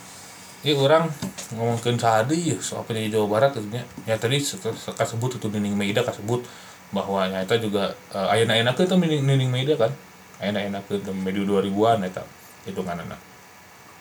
ini 0.63 0.75
orang 0.75 1.07
ngomongin 1.55 1.99
ya 2.35 2.59
soal 2.59 2.83
penyanyi 2.83 3.15
Jawa 3.15 3.27
Barat 3.31 3.51
tentunya 3.55 3.83
ya 4.07 4.19
tadi 4.19 4.43
sebut 4.43 5.39
itu 5.39 5.47
Nining 5.51 5.79
Meida 5.79 6.03
kasebut 6.03 6.43
bahwa 6.89 7.29
ya 7.29 7.45
itu 7.45 7.69
juga 7.69 7.93
uh, 8.17 8.33
ayana 8.33 8.57
ayana 8.57 8.73
itu 8.73 8.97
Nining, 8.97 9.53
Meida 9.53 9.77
kan? 9.77 9.93
Ayana 10.41 10.65
ayana 10.65 10.81
ke 10.89 10.97
medio 11.13 11.45
2000-an 11.45 12.07
eta 12.09 12.25
itu 12.65 12.81
kan 12.81 12.97
anak 12.97 13.21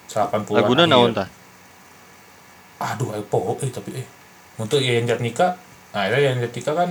80-an 0.07 0.43
Laguna 0.55 0.83
akhir. 0.87 0.91
naon 0.91 1.11
tah? 1.11 1.27
aduh 2.77 3.09
ayo 3.09 3.25
po 3.25 3.57
eh 3.59 3.73
tapi 3.73 3.89
eh. 3.97 4.07
Untuk 4.57 4.81
yang 4.81 5.09
Jatnika 5.09 5.57
nah 5.93 6.05
itu 6.09 6.17
yang 6.21 6.37
Jatnika 6.41 6.71
kan 6.77 6.89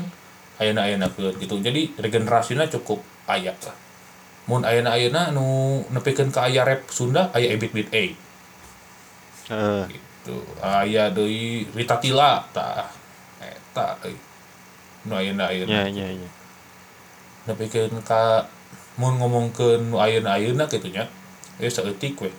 ayana 0.59 0.90
ayana 0.90 1.06
gitu. 1.14 1.62
Jadi 1.62 1.94
regenerasinya 1.96 2.66
cukup 2.66 3.00
ayak 3.30 3.56
lah. 3.64 3.76
Mun 4.50 4.62
ayana 4.66 4.94
ayana 4.98 5.30
nu 5.30 5.82
nepikeun 5.90 6.30
ke 6.35 6.40
aya 6.42 6.66
rap 6.66 6.90
Sunda 6.90 7.30
aya 7.32 7.54
ebit 7.54 7.70
bit 7.72 7.88
A. 7.94 8.04
Heeh. 9.46 9.82
gitu. 9.94 10.37
Aya 10.59 11.11
deui 11.14 11.70
Rita 11.70 12.02
Tila 12.02 12.42
tah. 12.50 12.90
Eta 13.38 13.94
euy 14.04 14.16
nu 15.07 15.14
ayeuna 15.14 15.51
ayeuna 15.51 15.87
ya, 15.87 16.07
ya. 16.11 16.31
nepikeun 17.47 18.03
ka 18.03 18.47
mun 18.99 19.19
ngomongkeun 19.23 19.95
nu 19.95 19.97
ayeuna 20.03 20.38
ayeuna 20.38 20.66
kitu 20.66 20.90
nya 20.90 21.07
ya 21.62 21.69
saeutik 21.71 22.19
we 22.21 22.31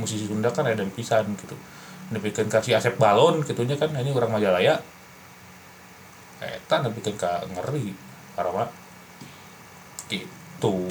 musisi 0.00 0.24
Sunda 0.24 0.48
kan 0.50 0.64
ada 0.64 0.82
pisan 0.92 1.36
gitu 1.36 1.54
nepikeun 2.10 2.48
ka 2.48 2.64
si 2.64 2.72
Asep 2.72 2.96
Balon 2.96 3.44
kitu 3.44 3.62
nya 3.68 3.76
kan 3.76 3.92
ini 3.92 4.10
orang 4.10 4.32
Majalaya 4.34 4.80
eta 6.40 6.80
nepikeun 6.84 7.16
ka 7.16 7.44
ngeri 7.52 7.92
parah 8.34 8.68
gitu 10.08 10.88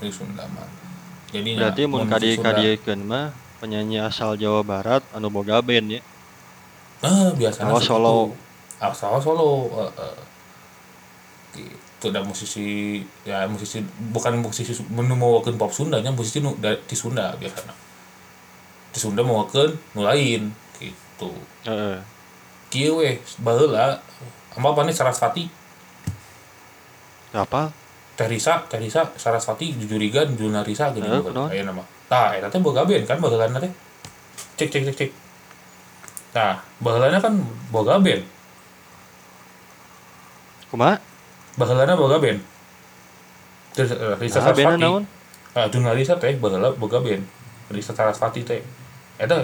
di 0.00 0.10
Sunda 0.12 0.44
mah 0.52 0.86
jadi 1.34 1.50
Berarti 1.58 1.82
mun 1.90 2.06
kadi 2.06 2.28
kadiekeun 2.38 3.02
mah 3.02 3.34
penyanyi 3.58 3.98
asal 3.98 4.38
Jawa 4.38 4.62
Barat 4.62 5.02
anu 5.10 5.32
boga 5.32 5.58
band 5.58 5.98
ya. 5.98 6.00
Ah, 7.02 7.32
biasanya 7.34 7.76
solo. 7.82 8.32
itu. 8.32 8.36
Asal 8.80 9.18
solo. 9.20 9.68
eh, 9.84 9.92
eh. 10.00 10.16
Gitu 11.56 12.12
dan 12.12 12.22
musisi 12.22 13.00
ya 13.24 13.48
musisi 13.48 13.80
bukan 14.12 14.36
musisi 14.38 14.76
nu 14.92 15.16
mawakeun 15.16 15.56
pop 15.56 15.72
Sunda 15.72 15.96
nya 15.98 16.12
musisi 16.12 16.38
nu 16.38 16.52
da- 16.60 16.76
di 16.76 16.92
Sunda 16.92 17.32
biasanya. 17.34 17.72
Di 18.92 18.98
Sunda 19.00 19.24
mawakeun 19.24 19.72
nu 19.96 20.04
lain 20.04 20.52
gitu. 20.76 21.32
Heeh. 21.64 21.96
Kieu 22.68 23.00
we 23.00 23.16
baheula 23.40 23.96
amal 24.52 24.72
pane 24.72 24.92
Sarasvati, 24.92 25.48
Apa? 27.32 27.68
Teh 28.16 28.24
Risa, 28.24 28.64
Teh 28.64 28.80
Risa, 28.80 29.04
Sarasvati, 29.12 29.76
Jujurigan, 29.76 30.32
Juna 30.34 30.64
Risa 30.64 30.88
gitu 30.90 31.04
Eh, 31.04 31.20
kunaon? 31.20 31.52
aya 31.52 31.60
nama. 31.62 31.84
Tah, 32.08 32.32
eta 32.32 32.48
teh 32.48 32.56
boga 32.56 32.88
band 32.88 33.04
kan 33.04 33.20
baheulana 33.20 33.60
teh. 33.60 33.68
Cek 34.56 34.72
cek 34.72 34.82
cek 34.88 34.96
cek. 34.96 35.10
Nah, 36.32 36.56
baheulana 36.80 37.20
kan 37.20 37.36
boga 37.68 38.00
band. 38.00 38.24
Kumaha? 40.72 40.96
Baheulana 41.56 41.96
boga 41.96 42.20
band. 42.20 42.40
Terus 43.76 43.92
uh, 43.92 44.16
Risa 44.16 44.40
Nah, 44.40 44.52
Sarasvati. 44.52 44.80
naon? 44.82 45.04
ah 45.56 45.66
jurnalis 45.72 46.08
teh 46.08 46.36
baheula 46.36 46.72
boga 46.76 47.00
band. 47.00 47.24
Risa 47.72 47.92
Sarasvati 47.96 48.44
teh. 48.44 48.60
Eta 49.18 49.40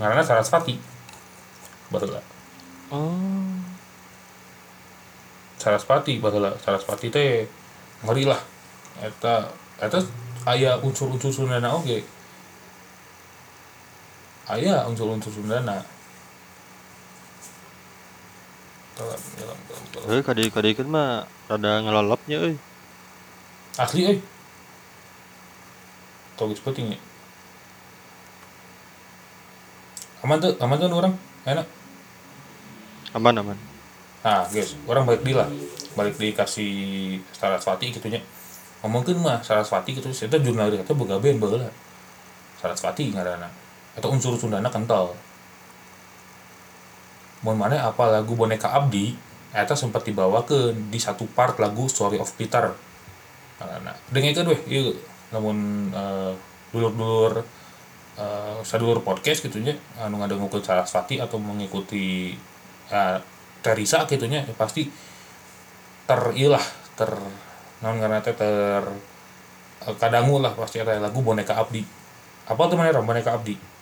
ngaranna 0.00 0.22
Sarasvati. 0.24 0.76
Baheula. 1.92 2.20
Oh. 2.92 3.56
Sarasvati 5.56 6.20
baheula. 6.20 6.52
Sarasvati 6.60 7.08
teh 7.10 7.48
ngeri 8.04 8.24
lah. 8.28 8.40
Eta 9.00 9.48
eta 9.80 10.00
aya 10.46 10.76
unsur-unsur 10.80 11.32
Sundana 11.32 11.72
oge. 11.72 12.04
Aya 14.46 14.86
unsur-unsur 14.86 15.32
Sundana 15.32 15.82
dalam, 18.96 19.20
dalam. 19.36 19.58
Heuh 20.08 20.22
kadi 20.24 20.48
kadiekeun 20.48 20.88
mah 20.88 21.28
rada 21.52 21.84
ngelolopnya 21.84 22.40
euy. 22.40 22.56
asli 23.76 24.08
euy 24.08 24.18
tau 26.36 26.48
geus 26.48 26.64
penting 26.64 26.96
ya 26.96 27.00
aman 30.24 30.42
tuh 30.42 30.52
aman 30.58 30.76
tuh 30.80 30.90
orang. 30.90 31.14
Enak. 31.46 31.66
Aman 33.14 33.38
aman. 33.38 33.58
nah 34.26 34.42
guys 34.50 34.74
orang 34.90 35.06
balik 35.06 35.22
di 35.22 35.32
lah. 35.36 35.46
Balik 35.94 36.18
di 36.18 36.34
kasih 36.34 36.74
Sarasvati 37.30 37.94
gitu 37.94 38.10
nya. 38.10 38.18
Ngomongin 38.82 39.22
mah 39.22 39.38
Sarasvati 39.46 39.94
gitu 39.94 40.10
itu 40.10 40.36
jurnalis 40.42 40.82
itu 40.82 40.92
boga 40.98 41.22
band 41.22 41.38
baheula 41.38 41.70
Sarasvati 42.58 43.14
ngaranna 43.14 43.46
atau 43.96 44.12
unsur 44.12 44.34
Sundana 44.36 44.68
kental 44.68 45.14
mun 47.44 47.56
mana 47.58 47.84
apa 47.84 48.08
lagu 48.08 48.32
boneka 48.32 48.72
Abdi? 48.72 49.16
Eta 49.56 49.72
sempat 49.72 50.04
dibawakeun 50.04 50.92
di 50.92 51.00
satu 51.00 51.24
part 51.32 51.56
lagu 51.56 51.88
Story 51.88 52.20
of 52.20 52.28
Peter. 52.36 52.72
Karena 53.56 53.92
dengekeun 54.12 54.48
weh. 54.52 54.60
Ieu 54.68 54.92
namun 55.32 55.88
eh, 55.92 56.32
dulur-dulur 56.72 57.40
eh, 58.20 58.58
sadulur 58.64 59.00
podcast 59.00 59.44
gitu 59.44 59.60
nya. 59.60 59.76
Anu 60.00 60.20
ngadengukeun 60.20 60.64
Sarasvati 60.64 61.20
atau 61.20 61.40
mengikuti 61.40 62.36
ya, 62.92 63.20
Teresa 63.64 64.04
gitu 64.04 64.28
nya 64.28 64.44
ya 64.44 64.54
pasti 64.54 64.86
ter 66.06 66.20
ieu 66.38 66.52
lah 66.52 66.62
ter 66.94 67.10
non 67.82 67.98
karena 67.98 68.20
ter 68.22 68.84
eh, 69.88 69.94
kadangu 69.96 70.40
lah 70.40 70.52
pasti 70.52 70.84
ada 70.84 71.00
lagu 71.00 71.24
boneka 71.24 71.56
Abdi. 71.56 71.80
Apa 72.46 72.68
tuh 72.68 72.76
mana 72.76 72.92
boneka 73.00 73.34
Abdi 73.34 73.75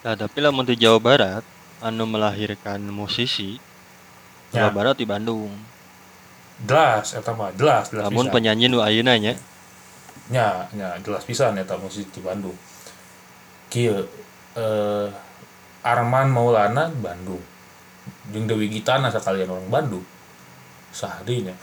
Nah, 0.00 0.16
tapi 0.16 0.40
lamun 0.40 0.64
di 0.64 0.80
Jawa 0.80 0.96
Barat 0.96 1.44
anu 1.84 2.08
melahirkan 2.08 2.80
musisi 2.88 3.60
Ya. 4.50 4.66
Jawa 4.66 4.70
Barat 4.74 4.98
di 4.98 5.06
Bandung. 5.06 5.54
jelas 6.66 7.14
eta 7.14 7.30
mah 7.32 7.54
jelas 7.54 7.88
jelas 7.88 8.10
Namun 8.10 8.34
penyanyi 8.34 8.66
nu 8.66 8.82
ayeuna 8.82 9.14
nya. 9.14 9.38
Nya 10.26 10.66
nya 10.74 10.98
jelas 11.06 11.22
pisan 11.22 11.54
eta 11.54 11.78
musik 11.78 12.10
di 12.10 12.18
Bandung. 12.18 12.58
Kieu 13.70 14.10
eh 14.58 15.06
Arman 15.86 16.34
Maulana 16.34 16.90
Bandung. 16.90 17.38
Jeung 18.34 18.50
Dewi 18.50 18.66
Gitana 18.74 19.06
sakalian 19.06 19.54
orang 19.54 19.70
Bandung. 19.70 20.04
Sahadinya 20.90 21.54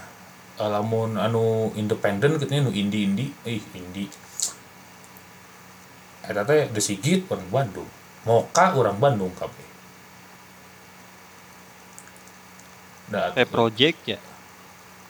lamun 0.57 1.19
anu 1.21 1.69
independen 1.77 2.41
gitu 2.41 2.49
nu 2.49 2.73
indie 2.73 3.05
indie 3.05 3.29
ih 3.45 3.61
indie 3.77 4.09
eta 6.25 6.41
teh 6.41 6.65
The 6.73 6.81
Sigit 6.81 7.29
orang 7.29 7.45
Bandung 7.53 7.85
Moka 8.27 8.75
orang 8.75 8.99
Bandung 8.99 9.31
kabeh 9.39 9.67
P 13.07 13.37
Project 13.47 13.99
ya. 14.03 14.19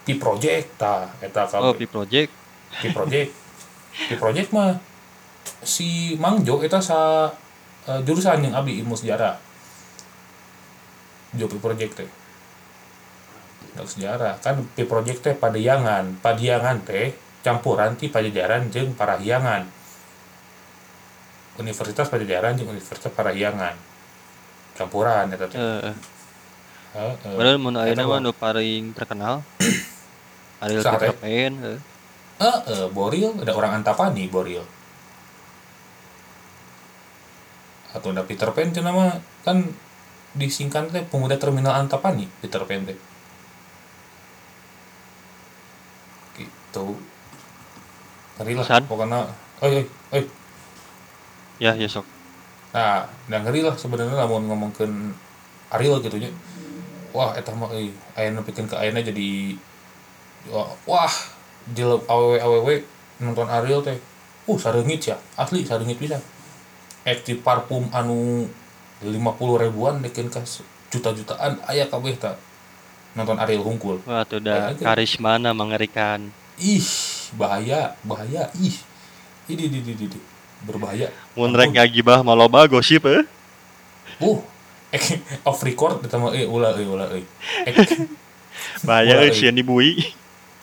Pi 0.06 0.14
Project 0.16 0.78
tah 0.78 1.10
eta 1.20 1.50
Oh, 1.58 1.74
kabeh 1.74 1.82
Pi 1.82 1.86
Project. 1.90 2.32
Pi 2.78 2.88
Project. 2.94 3.30
Pi 3.98 4.16
Project 4.16 4.50
mah 4.54 4.78
si 5.66 6.14
Mang 6.22 6.46
Jo 6.46 6.62
eta 6.62 6.78
sa 6.78 7.32
eh, 7.90 8.00
jurusan 8.06 8.46
yang 8.46 8.54
abi 8.54 8.78
ilmu 8.86 8.94
sejarah. 8.94 9.42
Jo 11.34 11.50
Pi 11.50 11.58
Project 11.58 12.06
teh. 12.06 12.10
Ilmu 13.76 13.90
sejarah. 13.90 14.38
Kan 14.46 14.62
Pi 14.78 14.86
Project 14.86 15.26
teh 15.26 15.34
padiangan. 15.34 16.22
Padiangan 16.22 16.86
teh 16.86 17.18
campuran 17.42 17.98
ti 17.98 18.14
pajajaran 18.14 18.70
jeung 18.70 18.94
parahyangan 18.94 19.77
Universitas 21.58 22.08
Pajajaran 22.10 22.58
jeung 22.58 22.70
Universitas 22.70 23.12
Parahyangan 23.14 23.74
campuran 24.78 25.34
eta 25.34 25.46
teh 25.50 25.58
Heeh. 25.58 25.96
Heeh. 26.94 27.14
Padahal 27.38 27.58
mun 27.58 27.76
ayeuna 27.78 28.04
mah. 28.06 28.20
nu 28.22 28.32
paling 28.34 28.94
terkenal 28.94 29.42
Ariel 30.64 30.82
Pan, 30.82 31.54
heeh. 31.62 31.80
Eh, 32.38 32.60
eh, 32.70 32.86
Boril, 32.94 33.34
ada 33.42 33.54
orang 33.54 33.82
Antapani, 33.82 34.30
Boril. 34.30 34.62
Atau 37.94 38.14
ada 38.14 38.22
Peter 38.26 38.50
Pan, 38.54 38.70
itu 38.70 38.82
nama 38.82 39.22
kan 39.42 39.66
disingkat 40.38 40.94
teh 40.94 41.06
pemuda 41.06 41.38
terminal 41.38 41.78
Antapani, 41.78 42.30
Peter 42.42 42.62
Pan 42.66 42.90
teh. 42.90 42.98
Gitu. 46.38 46.88
Ngeri 48.38 48.54
lah, 48.54 48.82
pokoknya, 48.86 49.20
oi, 49.66 49.82
oi, 49.82 49.86
oi. 50.14 50.22
Ya, 51.58 51.74
ya 51.74 51.90
sok. 51.90 52.06
Nah, 52.76 53.10
dan 53.26 53.42
ngeri 53.42 53.66
lah 53.66 53.74
sebenarnya 53.74 54.14
lamun 54.14 54.46
ngomongkeun 54.46 54.94
Ariel 55.74 55.98
gitu 56.04 56.18
nya. 56.22 56.30
Wah, 57.16 57.34
eta 57.34 57.50
mah 57.56 57.74
euy, 57.74 57.90
aya 58.14 58.30
nepikeun 58.30 58.70
ke 58.70 58.76
ayeuna 58.78 59.02
jadi 59.02 59.58
wah, 60.86 61.10
jel 61.74 61.98
awewe 62.06 62.38
awewe 62.38 62.76
nonton 63.24 63.50
Ariel 63.50 63.82
teh. 63.82 63.98
Uh, 64.48 64.56
sareungit 64.56 65.04
ya, 65.04 65.18
asli 65.36 65.68
sareungit 65.68 66.00
pisan. 66.00 66.24
Ekti 67.04 67.36
parfum 67.40 67.92
anu 67.92 68.48
50 69.04 69.64
ribuan 69.64 70.00
dekeun 70.00 70.32
ka 70.32 70.46
juta-jutaan 70.88 71.60
aya 71.68 71.90
kabeh 71.92 72.16
ta 72.16 72.38
nonton 73.18 73.42
Ariel 73.42 73.66
hungkul. 73.66 74.00
Wah, 74.06 74.24
tuh 74.24 74.38
udah 74.38 74.78
itu. 74.78 74.86
karismana 74.86 75.52
mengerikan. 75.52 76.30
Ih, 76.62 76.86
bahaya, 77.34 77.98
bahaya, 78.06 78.50
ih. 78.62 78.78
Ini, 79.50 79.64
ini, 79.68 79.80
ini, 79.82 79.94
ini. 80.06 80.37
Berbahaya. 80.66 81.14
Mun 81.38 81.54
rek 81.54 81.76
ngagibah 81.76 82.26
mah 82.26 82.34
loba 82.34 82.66
gosip 82.66 83.06
eh. 83.06 83.26
Uh, 84.18 84.42
eh, 84.90 85.22
off 85.46 85.62
record 85.62 86.02
kita 86.02 86.18
mah 86.18 86.34
eh 86.34 86.50
ulah 86.50 86.74
eh 86.74 86.88
ulah 86.88 87.08
eh. 87.14 87.26
Eh, 87.70 87.76
Bahaya 88.86 89.18
Wah, 89.18 89.26
euy 89.26 89.34
sieun 89.34 89.56
dibui. 89.58 89.98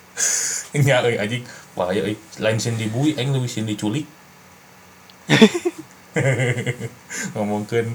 Enggak 0.76 1.06
euy 1.06 1.16
anjing, 1.18 1.42
bahaya 1.74 2.02
euy. 2.02 2.16
Lain 2.42 2.58
sieun 2.58 2.78
dibui 2.78 3.14
aing 3.14 3.30
leuwih 3.34 3.50
sieun 3.50 3.66
diculik. 3.66 4.06
Ngomongkeun 7.34 7.94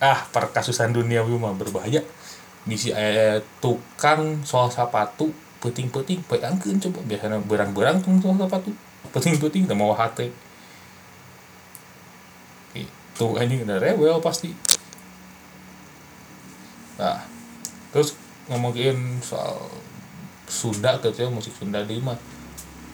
ah 0.00 0.28
perkasusan 0.28 0.92
duniawi 0.92 1.36
mah 1.40 1.56
berbahaya. 1.56 2.04
Bisi 2.66 2.90
aya 2.90 3.40
tukang 3.62 4.42
soal 4.42 4.68
sepatu 4.68 5.30
penting-penting 5.62 6.20
bayangkeun 6.28 6.82
coba 6.82 7.00
biasana 7.06 7.40
berang-berang 7.40 8.02
tukang 8.02 8.20
soal 8.20 8.36
sepatu 8.36 8.70
penting-penting 9.14 9.64
teu 9.70 9.76
mau 9.78 9.96
hate. 9.96 10.32
Itu 13.16 13.32
anjing 13.34 13.64
udah 13.64 13.80
rewel 13.80 14.20
pasti. 14.20 14.52
Nah, 16.96 17.24
terus 17.90 18.12
ngomongin 18.46 19.20
soal 19.20 19.56
Sunda 20.46 21.00
gitu 21.00 21.16
ya 21.16 21.28
musik 21.28 21.50
Sunda 21.52 21.82
di 21.82 21.98
mah 21.98 22.14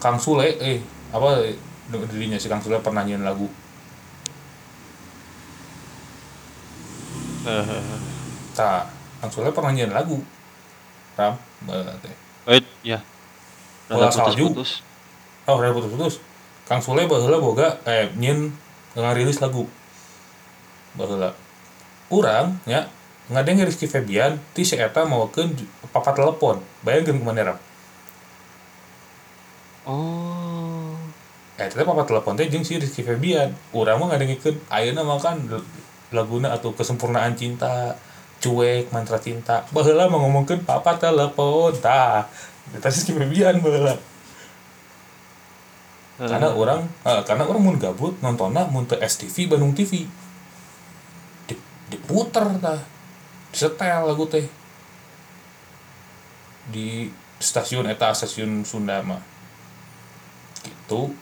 Kang 0.01 0.17
Sule 0.17 0.57
eh 0.57 0.81
apa 1.13 1.45
dirinya 2.09 2.35
si 2.35 2.49
Kang 2.49 2.59
Sule 2.59 2.81
pernah 2.81 3.05
nyanyiin 3.05 3.21
lagu 3.21 3.45
Heeh. 7.45 7.83
ta 8.57 8.89
Kang 9.21 9.29
Sule 9.31 9.53
pernah 9.53 9.69
nyanyiin 9.69 9.93
lagu 9.93 10.17
ram 11.13 11.37
teh 12.01 12.15
Eh, 12.49 12.59
ya. 12.83 12.99
Bola 13.87 14.09
salju. 14.11 14.49
putus-putus. 14.51 14.81
oh 15.45 15.55
udah 15.61 15.71
putus-putus 15.71 16.15
Kang 16.65 16.81
Sule 16.81 17.05
baheula 17.05 17.37
boga 17.37 17.77
eh 17.85 18.09
nyin 18.17 18.51
ngarilis 18.97 19.39
lagu 19.39 19.69
baheula 20.93 21.33
urang 22.09 22.59
ya 22.65 22.87
ngadeng 23.31 23.63
Rizky 23.63 23.87
Febian 23.87 24.37
ti 24.51 24.67
si 24.67 24.75
eta 24.75 25.07
mawakeun 25.07 25.55
ju- 25.55 25.69
papat 25.89 26.19
telepon 26.19 26.59
bayangkeun 26.83 27.19
kumaneh 27.21 27.45
ram 27.47 27.59
Oh. 29.83 30.95
Eh, 31.59 31.67
ternyata 31.67 31.91
papa 31.91 32.07
telepon 32.07 32.39
teh 32.39 32.47
jeung 32.47 32.63
si 32.63 32.79
Rizky 32.79 33.03
Febian. 33.03 33.51
Urang 33.75 33.99
mah 33.99 34.15
ngadengikeun 34.15 34.55
ayeuna 34.71 35.03
mah 35.03 35.19
kan 35.19 35.43
laguna 36.15 36.55
atau 36.55 36.71
kesempurnaan 36.71 37.35
cinta, 37.35 37.99
cuek, 38.39 38.89
mantra 38.95 39.19
cinta. 39.19 39.67
Baheula 39.75 40.07
mah 40.07 40.23
ngomongkeun 40.23 40.63
papa 40.63 40.95
telepon 40.95 41.75
tah. 41.83 42.31
Eta 42.71 42.87
si 42.87 43.03
Rizky 43.03 43.13
Febian 43.13 43.59
baheula. 43.59 43.99
Karena 46.15 46.47
orang 46.55 46.87
eh, 47.03 47.21
karena 47.27 47.43
orang 47.43 47.61
mun 47.61 47.75
gabut 47.75 48.15
nontonna 48.23 48.63
mun 48.71 48.87
teu 48.87 48.97
STV 49.03 49.51
Bandung 49.51 49.75
TV. 49.75 50.07
Di, 51.93 52.01
diputer 52.01 52.57
tah. 52.57 52.81
Disetel 53.53 54.09
lagu 54.09 54.25
teh. 54.25 54.49
Di 56.73 57.13
stasiun 57.37 57.85
eta 57.85 58.09
stasiun 58.09 58.65
Sunda 58.65 58.97
mah. 59.05 59.21
Gitu. 60.65 61.13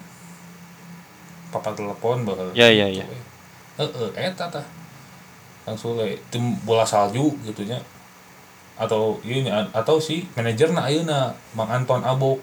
Papa 1.51 1.75
telepon 1.75 2.23
baheula. 2.23 2.55
Ya, 2.55 2.71
ya, 2.71 2.88
ya. 2.88 3.03
Heeh, 3.75 4.10
eta 4.15 4.47
tah. 4.47 4.63
Langsung 5.67 5.99
le 5.99 6.15
tim 6.31 6.55
bola 6.63 6.88
salju 6.88 7.36
gitu 7.43 7.67
nya. 7.67 7.84
Atau 8.79 9.19
ieu 9.27 9.43
nya 9.43 9.67
atau 9.75 9.99
si 9.99 10.25
manajerna 10.39 10.88
ayeuna 10.88 11.36
Mang 11.51 11.67
Anton 11.67 12.01
Abok. 12.01 12.39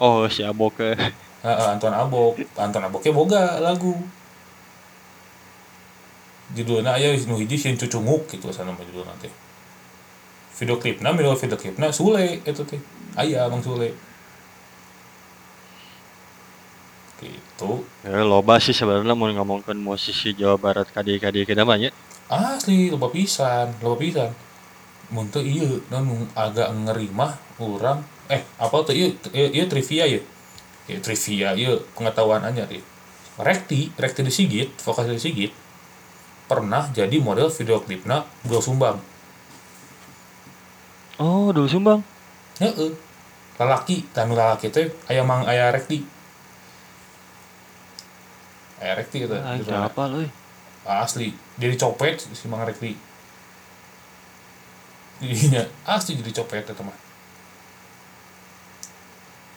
Oh, 0.00 0.24
si 0.26 0.40
Abok 0.42 0.80
ke. 0.80 0.96
Heeh, 1.44 1.66
Anton 1.68 1.92
Abok, 1.94 2.40
Anton 2.56 2.82
Aboknya 2.82 3.12
boga 3.12 3.60
lagu. 3.60 3.94
Judulnya 6.52 7.00
aya 7.00 7.16
nu 7.24 7.40
hiji 7.40 7.56
sieun 7.56 7.80
cucunguk 7.80 8.28
gitu 8.28 8.52
sana 8.52 8.76
mah 8.76 8.84
judulna 8.84 9.16
teh. 9.24 9.32
Video 10.60 10.76
klipna 10.76 11.16
middle 11.16 11.32
video 11.32 11.56
klipna 11.56 11.88
Sule 11.88 12.44
eta 12.44 12.60
teh. 12.60 12.76
Aya 13.16 13.48
Bang 13.48 13.64
Sule. 13.64 13.96
Gitu. 17.22 17.72
Ya, 18.04 18.20
loba 18.26 18.58
sih 18.60 18.74
sebenarnya 18.76 19.14
mau 19.16 19.30
ngomongkan 19.30 19.78
musisi 19.78 20.34
Jawa 20.34 20.58
Barat 20.60 20.90
kadi-kadi 20.92 21.48
kita 21.48 21.64
namanya. 21.64 21.94
Asli 22.28 22.92
loba 22.92 23.08
pisan, 23.08 23.72
loba 23.80 23.96
pisan. 23.96 24.34
Mun 25.08 25.32
teu 25.32 25.40
ieu 25.40 25.80
nu 25.88 26.28
agak 26.36 26.68
ngeri 26.68 27.08
mah 27.12 27.36
urang 27.62 28.04
eh 28.28 28.44
apa 28.56 28.76
tuh 28.84 28.92
ieu 28.92 29.16
ieu, 29.32 29.48
ieu 29.56 29.66
trivia 29.72 30.04
ya. 30.04 30.20
Ya 30.84 30.98
trivia 31.00 31.56
ieu 31.56 31.80
pengetahuan 31.96 32.44
anyar 32.44 32.68
ya. 32.68 32.84
Rekti, 33.40 33.88
Rekti 33.96 34.20
di 34.20 34.28
Sigit, 34.28 34.76
vokal 34.84 35.08
di 35.08 35.16
Sigit 35.16 35.61
pernah 36.52 36.92
jadi 36.92 37.16
model 37.16 37.48
video 37.48 37.80
klipna 37.80 38.28
Gol 38.44 38.60
Sumbang. 38.60 39.00
Oh, 41.16 41.48
dulu 41.54 41.70
sumbang. 41.70 42.04
Heeh. 42.60 42.92
Lalaki, 43.56 44.04
dan 44.12 44.32
lalaki 44.32 44.68
teh 44.68 44.90
aya 45.08 45.24
mang 45.24 45.48
aya 45.48 45.72
Rekti. 45.72 46.04
Aya 48.82 48.98
Rekti 49.00 49.24
eta. 49.24 49.38
Ah, 49.40 49.54
judulna. 49.54 49.86
apa 49.86 50.02
loh? 50.12 50.42
asli 50.82 51.30
jadi 51.58 51.78
copet 51.78 52.18
si 52.18 52.46
Mang 52.50 52.66
Rekti 52.66 52.98
jadinya 55.22 55.62
asli 55.86 56.18
jadi 56.18 56.42
copet 56.42 56.66
ya 56.66 56.74
teman 56.74 56.96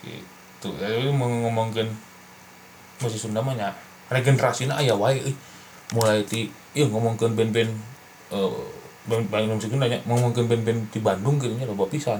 gitu 0.05 0.69
jadi 0.77 1.09
mau 1.09 1.25
ngomongin 1.25 1.89
musik 3.01 3.17
Sunda 3.17 3.41
mah 3.41 3.57
nya 3.57 3.73
regenerasinya 4.13 4.77
aya 4.77 4.93
wae 4.93 5.33
mulai 5.97 6.21
ti 6.21 6.53
ieu 6.75 6.91
ngomongkeun 6.91 7.33
band-band 7.33 7.71
eh 8.35 8.51
band 9.07 9.25
band 9.31 9.55
musik 9.55 9.71
Sunda 9.71 9.87
nya 9.87 10.03
ngomongkeun 10.03 10.45
band-band 10.45 10.91
di 10.91 10.99
Bandung 10.99 11.39
gitu 11.39 11.55
nya 11.55 11.65
loba 11.65 11.87
pisan. 11.87 12.19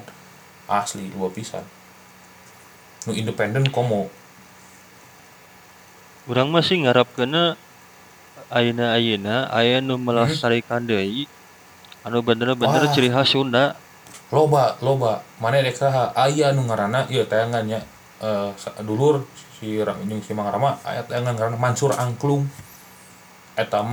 Asli 0.66 1.12
loba 1.14 1.30
pisan. 1.30 1.62
Nu 3.06 3.14
independen 3.14 3.68
komo. 3.70 4.10
Urang 6.26 6.50
masih 6.50 6.82
ngarap 6.82 7.06
kena 7.14 7.54
ayeuna 8.50 8.98
ayeuna 8.98 9.36
aya 9.54 9.78
nu 9.84 10.00
melestarikan 10.02 10.82
deui. 10.88 11.30
Anu 12.02 12.26
bener-bener 12.26 12.90
ciri 12.96 13.14
khas 13.14 13.30
Sunda. 13.36 13.78
loba 14.34 14.74
loba. 14.82 15.22
Mana 15.38 15.62
dek 15.62 15.78
saha 15.78 16.10
aya 16.18 16.50
nu 16.50 16.66
ngaranna 16.66 17.06
ieu 17.14 17.28
tayangannya 17.30 17.84
eh 18.24 18.50
sa- 18.58 18.74
dulur 18.82 19.22
si 19.60 19.78
Ra- 19.80 19.98
jeung 20.02 20.24
si 20.26 20.34
Mang 20.34 20.50
Rama 20.50 20.82
aya 20.82 21.06
tayangan 21.06 21.38
ngaranna 21.38 21.60
Mansur 21.62 21.94
Angklung. 21.94 22.50
Eta 23.56 23.86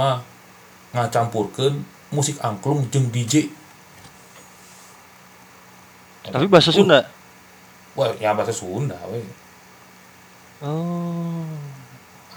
mah 0.93 1.09
ngacampurkeun 1.09 1.85
musik 2.13 2.37
angklung 2.45 2.85
jeung 2.93 3.09
DJ 3.09 3.49
Tapi 6.23 6.47
bahasa 6.47 6.71
Sunda. 6.71 7.03
wah 7.99 8.13
ya 8.21 8.31
bahasa 8.37 8.53
Sunda 8.55 8.97
we 9.11 9.21
Oh. 10.63 11.43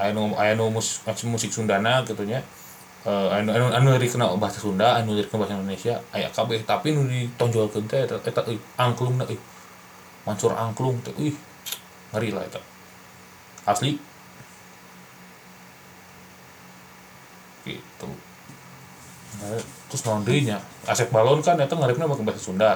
aya 0.01 0.09
nu 0.17 0.33
aya 0.33 0.57
nu 0.57 0.73
mus, 0.73 1.05
musik 1.29 1.53
Sundana 1.53 2.01
gitu 2.01 2.25
nya. 2.25 2.41
Eh, 3.05 3.27
anu 3.29 3.53
anu 3.53 3.69
anu 3.69 3.87
lirikna 3.93 4.33
bahasa 4.41 4.57
Sunda 4.57 4.97
anu 4.97 5.13
lirikna 5.13 5.37
bahasa 5.37 5.53
Indonesia. 5.61 6.01
Aya 6.09 6.25
kabeh 6.33 6.65
tapi 6.65 6.89
nu 6.97 7.05
ditonjolkeun 7.05 7.85
teh 7.85 8.01
eta 8.01 8.17
eta 8.25 8.41
euy 8.49 8.57
angklungna 8.81 9.29
euy. 9.29 9.37
Mansur 10.25 10.57
angklung 10.57 10.97
teh 11.05 11.13
euy. 11.21 11.37
Ngeri 12.09 12.33
lah 12.33 12.43
eta. 12.49 12.57
Asli. 13.69 14.01
Gitu 17.65 18.09
Nah, 19.35 19.59
terus 19.91 20.01
naon 20.07 20.23
deui 20.23 20.47
nya 20.47 20.63
Asep 20.87 21.11
Balon 21.11 21.43
kan 21.43 21.59
eta 21.59 21.75
ngarepna 21.75 22.07
pakai 22.07 22.25
bahasa 22.25 22.41
Sunda. 22.41 22.71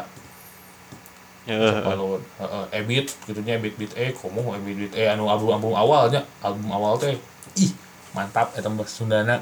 Heeh. 1.47 1.81
balon. 1.81 2.21
Heeh 2.37 2.65
ebit 2.77 3.07
gitu 3.25 3.39
nya 3.41 3.57
ebit 3.57 3.79
bit 3.79 3.93
e 3.95 4.13
komo 4.13 4.53
ebit 4.53 4.75
bit 4.89 4.93
e 4.93 5.07
anu 5.07 5.29
album 5.31 5.55
album 5.55 5.73
awalnya. 5.73 6.21
Album 6.43 6.69
awal 6.69 6.99
teh 6.99 7.15
ih 7.57 7.71
mantap 8.13 8.53
eta 8.53 8.67
bahasa 8.67 9.01
Sundana. 9.01 9.41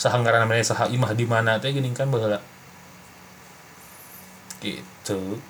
Saha 0.00 0.16
ngaranna 0.20 0.48
namanya 0.48 0.64
saha 0.64 0.88
imah 0.88 1.12
di 1.12 1.24
mana 1.28 1.60
teh 1.60 1.70
geuning 1.70 1.94
kan 1.94 2.08
baheula. 2.08 2.40
Gitu. 4.60 5.40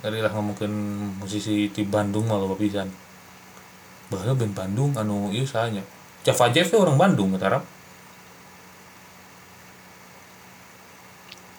Dari 0.00 0.24
lah 0.24 0.32
ngomongkeun 0.32 0.72
musisi 1.20 1.68
di 1.68 1.82
Bandung 1.84 2.24
malah 2.24 2.56
pisan. 2.56 2.88
Baheula 4.10 4.34
band 4.34 4.54
Bandung 4.56 4.90
anu 4.98 5.30
ieu 5.30 5.46
sahanya 5.46 5.86
Java 6.26 6.50
Jeff 6.50 6.74
orang 6.74 6.98
Bandung 6.98 7.30
eta 7.38 7.62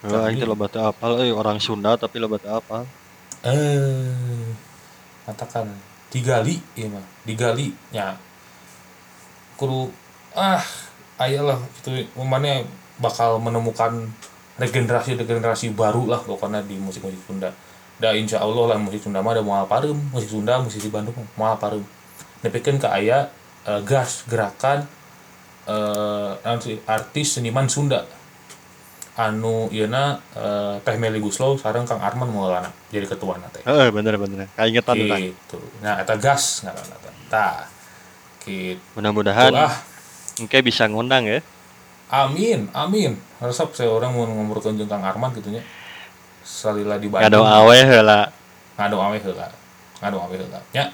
Oh, 0.01 0.25
aing 0.25 0.41
teh 0.41 0.49
loba 0.49 0.65
teu 0.65 0.81
apal 0.81 1.21
euy 1.21 1.29
orang 1.29 1.61
Sunda 1.61 1.93
tapi 1.93 2.17
loba 2.17 2.41
teu 2.41 2.49
apal. 2.49 2.89
eh 3.45 4.49
katakan 5.29 5.69
digali 6.13 6.57
ya 6.77 6.89
mah 6.89 7.01
digali 7.25 7.73
ya 7.93 8.13
kudu 9.57 9.89
ah 10.33 10.61
ayolah 11.21 11.57
itu 11.77 12.05
mana 12.17 12.65
bakal 12.97 13.37
menemukan 13.41 14.09
regenerasi 14.57 15.17
regenerasi 15.17 15.73
baru 15.73 16.09
lah 16.09 16.21
pokoknya 16.21 16.65
di 16.65 16.81
musik 16.81 17.05
musik 17.05 17.21
Sunda. 17.25 17.53
Da 18.01 18.17
insya 18.17 18.41
Allah 18.41 18.73
lah 18.73 18.77
musik 18.81 19.05
Sunda 19.05 19.21
mah 19.21 19.37
ada 19.37 19.45
moal 19.45 19.69
parem 19.69 19.97
musik 20.09 20.33
Sunda 20.33 20.57
musik 20.57 20.81
di 20.81 20.89
Bandung 20.89 21.13
moal 21.37 21.61
parem 21.61 21.85
nepikeun 22.41 22.81
ka 22.81 22.89
aya 22.97 23.29
eh, 23.69 23.81
gas 23.85 24.25
gerakan 24.25 24.89
eh 25.69 26.31
naon 26.41 26.57
sih, 26.57 26.81
artis 26.89 27.37
seniman 27.37 27.69
Sunda 27.69 28.01
anu 29.19 29.67
ieuna 29.71 30.19
eh, 30.35 30.75
Teh 30.83 30.95
Meli 30.95 31.19
Guslow 31.19 31.59
sareng 31.59 31.83
Kang 31.83 31.99
Arman 31.99 32.31
Maulana 32.31 32.71
jadi 32.87 33.07
ketua 33.07 33.35
teh. 33.51 33.63
Heeh, 33.63 33.87
bener 33.91 34.15
bener. 34.15 34.47
Kaingetan 34.55 34.95
tah. 34.95 35.19
gitu. 35.19 35.59
Nah 35.83 35.99
eta 35.99 36.15
gas 36.15 36.63
nggak 36.63 36.75
tah 37.27 37.67
gitu. 38.47 38.79
Mudah-mudahan 38.95 39.51
ah 39.51 39.73
engke 40.39 40.63
bisa 40.63 40.87
ngundang 40.87 41.27
ya. 41.27 41.39
amin 42.11 42.71
amin. 42.71 43.19
Resep 43.39 43.71
saya 43.75 43.91
orang 43.91 44.15
mau 44.15 44.27
jeung 44.59 44.87
Kang 44.87 45.03
Arman 45.03 45.35
gitu 45.35 45.51
nya. 45.51 45.63
Salila 46.41 46.97
di 46.97 47.07
Ngado 47.07 47.43
Bandung. 47.43 47.47
awe 47.47 47.77
heula. 47.77 48.19
ngado 48.79 48.97
awe 48.97 49.17
heula. 49.19 49.47
Ngado 50.01 50.17
awe 50.17 50.35
heula. 50.35 50.59
Nya 50.73 50.89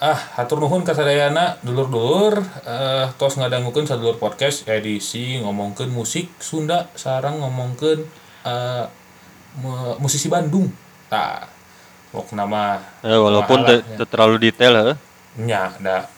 ah 0.00 0.16
hatur 0.40 0.64
nuhun 0.64 0.80
ka 0.80 0.96
sadayana 0.96 1.60
dulur-dulur 1.60 2.40
eh 2.64 3.06
tos 3.20 3.36
ngadangukeun 3.36 3.84
sadulur 3.84 4.16
podcast 4.16 4.64
edisi 4.64 5.36
ngomongkeun 5.44 5.92
musik 5.92 6.32
Sunda 6.40 6.88
sarang 6.96 7.36
ngomongkeun 7.38 8.00
eh 8.48 8.84
mu- 9.60 9.96
musisi 10.00 10.32
Bandung. 10.32 10.72
Tah 11.12 11.44
pok 12.10 12.32
nama 12.32 12.80
Eh, 13.04 13.12
walaupun 13.12 13.60
teu 13.62 13.76
Mahalah, 13.78 13.96
teu 14.00 14.06
terlalu 14.08 14.36
detail 14.40 14.72
heuh. 14.74 14.96
nya 15.38 15.70
da 15.78 16.08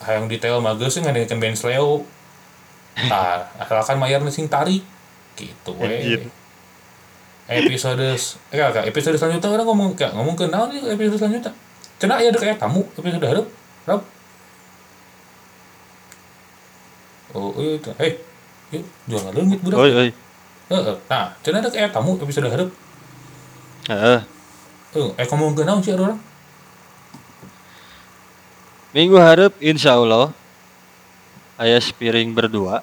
hayang 0.00 0.30
detail 0.30 0.62
mah 0.62 0.78
geus 0.78 0.94
ngadengekeun 0.96 1.42
band 1.42 1.58
Sleo. 1.58 2.06
Tah 2.94 3.50
asalkan 3.58 3.98
mayarna 3.98 4.30
sing 4.30 4.46
tarik 4.46 4.86
gitu 5.34 5.74
we. 5.74 6.22
Episode 7.44 8.14
eh 8.54 8.62
episode 8.88 9.18
selanjutnya 9.18 9.50
orang 9.50 9.66
ngomong 9.66 9.90
kayak 9.92 10.14
ngomong 10.14 10.32
ke 10.32 10.46
naon 10.46 10.70
nih 10.72 10.94
episode 10.94 11.18
selanjutnya 11.20 11.52
cenah 11.98 12.18
ya 12.20 12.30
kayak 12.34 12.58
tamu 12.58 12.82
episode 12.98 13.24
hareup 13.24 13.46
rap. 13.84 14.02
Oh 17.34 17.50
iya 17.58 17.78
itu. 17.78 17.90
Eh 17.98 18.12
yuk 18.74 18.84
jual 19.10 19.22
leungit 19.34 19.60
budak. 19.62 19.78
Oi 19.78 19.90
oi. 19.92 20.10
Heeh. 20.64 20.96
nah 21.12 21.28
cenah 21.44 21.60
ada 21.60 21.68
kayak 21.68 21.92
tamu 21.92 22.16
episode 22.16 22.48
hareup 22.48 22.70
Heeh. 23.84 24.20
eh 24.96 25.08
eh 25.20 25.26
ngomong 25.28 25.52
ke 25.52 25.60
naon 25.60 25.84
sih 25.84 25.92
orang? 25.92 26.16
Minggu 28.96 29.20
harap 29.20 29.52
insya 29.60 29.98
Allah 30.00 30.32
aya 31.60 31.76
spiring 31.82 32.32
berdua. 32.32 32.80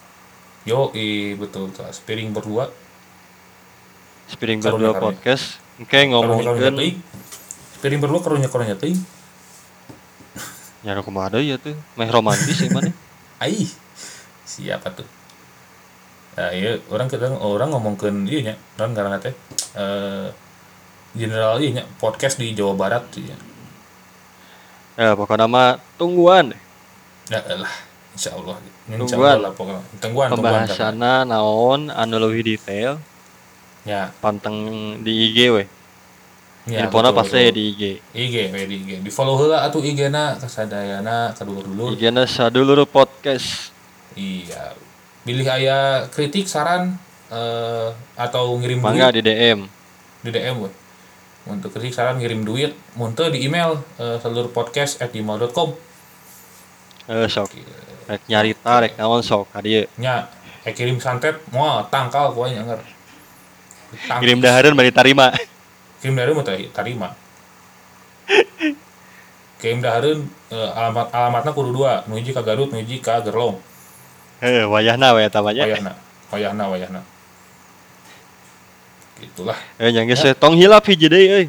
yo 0.61 0.93
i 0.93 1.33
betul 1.33 1.73
tuh 1.73 1.89
spiring 1.89 2.29
berdua. 2.29 2.69
Spiring 4.29 4.61
berdua 4.61 4.93
podcast. 4.93 5.57
Engke 5.81 6.05
ngomongkeun 6.05 6.77
teuing 6.77 7.01
spiring 7.81 7.97
berdua 7.97 8.21
karunya 8.21 8.45
karunya 8.45 8.77
teuing 8.77 9.01
nyara 10.81 11.01
kumaha 11.05 11.37
deui 11.37 11.53
ya 11.53 11.57
tuh. 11.61 11.77
Meh 11.97 12.09
romantis 12.09 12.57
ya 12.57 12.69
mana? 12.73 12.89
Aih, 13.45 13.69
siapa 14.45 14.89
tuh? 14.93 15.05
Nah, 16.37 16.49
iya, 16.53 16.77
orang 16.89 17.05
kita 17.05 17.29
orang 17.37 17.69
ngomongkeun 17.73 18.25
ieu 18.25 18.41
nya, 18.41 18.57
non 18.77 18.93
karena 18.97 19.17
teh 19.21 19.33
eh 19.77 20.29
general 21.13 21.61
ieu 21.61 21.73
nya 21.73 21.85
podcast 22.01 22.41
di 22.41 22.53
Jawa 22.57 22.73
Barat 22.73 23.03
sih 23.13 23.29
ya. 23.29 23.37
Ya 24.97 25.13
pokoknya 25.17 25.47
mah 25.49 25.79
tungguan 25.97 26.53
Ya 27.29 27.39
lah, 27.47 27.73
insya 28.17 28.35
Allah. 28.35 28.57
Insya 28.89 29.15
Tungguan. 29.15 29.37
Allah 29.37 29.49
lah 29.49 29.53
pokoknya. 29.53 29.81
Tungguan, 30.01 30.27
pembahasanna 30.33 31.13
naon 31.29 31.93
anu 31.93 32.15
leuwih 32.17 32.41
detail 32.45 32.97
Ya, 33.81 34.13
panteng 34.21 34.97
di 35.01 35.29
IG 35.29 35.37
we. 35.49 35.65
Ya. 36.67 36.85
Betul, 36.85 37.13
pasti 37.13 37.41
di 37.51 37.63
IG. 37.73 37.81
IG, 38.13 38.35
di 38.51 38.75
IG. 38.77 38.91
Di 39.01 39.11
follow 39.11 39.37
heula 39.37 39.65
atuh 39.65 39.81
IG-na 39.81 40.37
kasadayana 40.37 41.33
kadulur-dulur. 41.33 41.93
IG-na 41.95 42.25
sadulur 42.25 42.85
podcast. 42.85 43.73
Iya. 44.13 44.75
Pilih 45.21 45.45
aya 45.45 46.09
kritik, 46.09 46.49
saran 46.49 46.97
eh 47.31 47.89
atau 48.17 48.57
ngirim 48.59 48.81
Mangga 48.81 49.09
duit 49.09 49.23
di 49.23 49.31
DM. 49.31 49.59
di 50.21 50.29
DM 50.29 50.57
we. 50.61 50.69
Untuk 51.49 51.73
kritik 51.73 51.93
saran 51.93 52.21
ngirim 52.21 52.45
duit, 52.45 52.73
muntah 52.93 53.29
di 53.29 53.45
email 53.45 53.81
eh, 53.97 54.17
seluruhpodcast@gmail.com. 54.21 55.69
Eh 57.09 57.27
sok 57.29 57.49
rek 58.09 58.21
nyarita 58.27 58.81
rek 58.83 58.93
naon 58.97 59.21
sok 59.21 59.49
ka 59.53 59.61
dieu. 59.61 59.85
nya 59.97 60.27
eh 60.65 60.73
kirim 60.73 60.99
santet 60.99 61.37
moal 61.49 61.85
tangkal 61.87 62.33
poe 62.35 62.49
nya 62.51 62.61
ngeur 62.65 62.81
Tang- 64.07 64.21
Kirim 64.23 64.39
dahareun 64.39 64.75
bari 64.75 64.91
tarima. 64.91 65.31
Dari 66.01 66.31
mah 66.33 66.43
teh 66.43 66.69
tarima 66.73 67.09
kirim 69.61 69.77
dahareun 69.77 70.25
eh, 70.49 70.69
alamat 70.73 71.13
alamatna 71.13 71.51
kudu 71.53 71.69
dua. 71.69 72.01
Nu 72.09 72.17
hiji 72.17 72.33
ka 72.33 72.41
Garut 72.41 72.73
nu 72.73 72.81
hiji 72.81 72.97
ka 72.97 73.21
Gerlong. 73.21 73.61
Heuh 74.41 74.65
wayahna 74.65 75.13
we 75.13 75.21
eta 75.21 75.37
mah 75.45 75.53
nya. 75.53 75.69
wayahna 75.69 75.93
wayahna 76.33 76.63
wayahna. 76.65 77.01
Gitulah. 79.21 79.57
Eh 79.77 79.93
nya 79.93 80.01
geus 80.09 80.25
we 80.25 80.33
tong 80.33 80.57
hilap 80.57 80.81
hiji 80.89 81.05
deui 81.05 81.29
euy. 81.29 81.47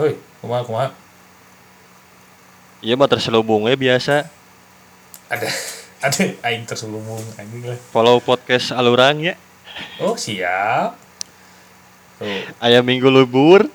oi 0.00 0.12
kumaha 0.40 0.64
kumaha? 0.64 0.88
Ieu 2.80 2.96
mah 2.96 3.08
terselubung 3.12 3.68
we 3.68 3.76
biasa. 3.76 4.24
ada 5.28 5.48
ada 6.08 6.24
aing 6.48 6.64
terselubung 6.64 7.20
anjing 7.36 7.68
lah. 7.68 7.76
Follow 7.92 8.24
podcast 8.24 8.72
alurang 8.72 9.20
ya. 9.20 9.36
oh 10.00 10.16
siap 10.16 11.07
tuh. 12.18 12.42
Aya 12.58 12.82
minggu 12.82 13.06
libur. 13.08 13.70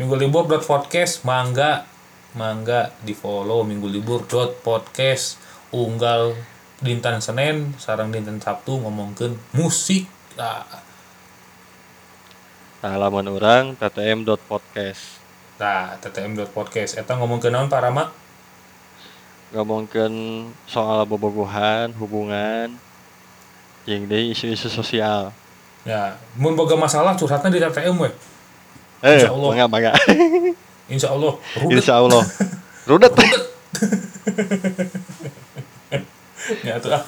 Minggu 0.00 0.16
libur 0.16 0.48
dot 0.48 0.64
podcast 0.64 1.22
mangga. 1.28 1.84
Mangga 2.32 2.90
di 3.04 3.12
follow. 3.12 3.62
Minggu 3.62 3.86
libur 3.86 4.24
dot 4.24 4.64
podcast. 4.64 5.36
Unggal 5.72 6.32
dinten 6.80 7.20
Senin 7.20 7.76
sarang 7.76 8.08
dinten 8.08 8.40
Sabtu 8.40 8.80
ngomongkeun 8.80 9.36
musik. 9.54 10.08
Nah, 10.34 10.64
Halaman 12.82 13.30
orang 13.30 13.78
ttm.podcast. 13.78 15.22
nah 15.60 15.94
ttm 16.02 16.34
dot 16.34 16.50
podcast. 16.50 16.98
Eta 16.98 17.14
ngomongkeun 17.14 17.54
naon 17.54 17.70
para 17.70 17.94
mak 17.94 18.10
ngomongkeun 19.52 20.48
soal 20.64 21.04
bobogohan, 21.04 21.92
hubungan, 22.00 22.72
jeung 23.84 24.08
deui 24.08 24.32
isu-isu 24.32 24.72
sosial. 24.72 25.30
Ya 25.82 26.14
mun 26.34 26.54
boga 26.54 26.74
masalah 26.74 27.14
curhatnya 27.14 27.50
di 27.50 27.60
TTM 27.60 27.96
we 27.98 28.10
Eh, 29.02 29.18
Insya 29.18 29.34
Allah. 29.34 29.50
mangga 29.50 29.66
mangga. 29.66 29.90
insya 30.92 31.08
Allah 31.10 31.34
rudet 31.58 31.74
Insya 31.74 31.94
Allah. 31.98 32.22
Rudet. 32.84 33.12
ya 36.66 36.74
tuh 36.78 36.90
ah 36.94 37.02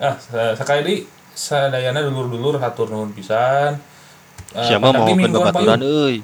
ah 0.00 0.16
sekali 0.52 1.04
sadayana 1.32 2.00
dulur-dulur 2.02 2.56
hatur 2.56 2.88
nuhun 2.88 3.12
pisan 3.12 3.76
Eh, 4.54 4.62
Siapa 4.70 4.86
mau 4.86 5.02
di 5.02 5.12
ke 5.12 5.18
mingguan 5.18 5.50
babaturan 5.50 5.82
payun. 5.82 5.82
euy. 5.82 6.16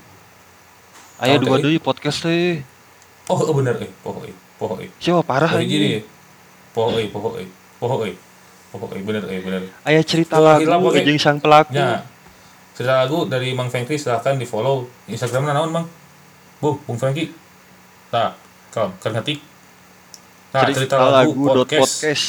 Aya 1.19 1.35
Oke. 1.35 1.43
dua 1.43 1.59
deui 1.59 1.83
podcast 1.83 2.23
teh. 2.23 2.63
Oh, 3.27 3.35
oh, 3.35 3.51
bener 3.53 3.75
eh, 3.77 3.91
poho 4.01 4.23
eh, 4.23 4.31
poho 4.55 4.79
eh. 4.79 4.87
Siapa 5.03 5.27
parah 5.27 5.51
anjing. 5.51 6.07
poho 6.71 6.95
eh, 6.95 7.11
poho 7.11 7.35
eh, 7.37 7.49
poho 7.77 8.07
eh. 8.07 8.15
Poho 8.71 8.87
eh, 8.95 9.03
bener 9.03 9.27
eh, 9.27 9.43
bener. 9.43 9.63
Aya 9.83 10.01
cerita 10.07 10.39
lagu 10.39 10.95
jeung 10.95 11.19
sang 11.19 11.43
pelaku. 11.43 11.75
Ya. 11.75 12.07
Cerita 12.79 13.03
lagu 13.03 13.27
dari 13.27 13.51
Mang 13.51 13.67
Fengki 13.67 13.99
silahkan 13.99 14.39
di 14.39 14.47
follow 14.47 14.87
Instagramnya 15.11 15.59
naon 15.59 15.75
Mang? 15.75 15.87
Bu, 16.63 16.79
Bung 16.87 16.97
Fengki. 16.97 17.35
Nah, 18.15 18.33
kalau 18.71 18.95
kan 19.03 19.11
ngetik. 19.19 19.43
Nah, 20.55 20.67
cerita, 20.71 20.99
lagu, 20.99 21.35
dot 21.47 21.67
podcast. 21.67 21.83
podcast. 21.83 22.27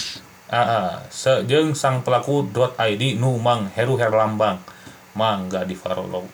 Ah, 0.50 0.58
ah. 0.60 0.90
Sejeng 1.14 1.78
sang 1.78 2.02
pelaku 2.02 2.50
dot 2.50 2.74
ID 2.78 3.22
nu 3.22 3.38
Mang 3.38 3.70
Heru 3.78 3.96
Herlambang. 4.02 4.58
Mangga 5.14 5.62
di 5.62 5.78
follow. 5.78 6.26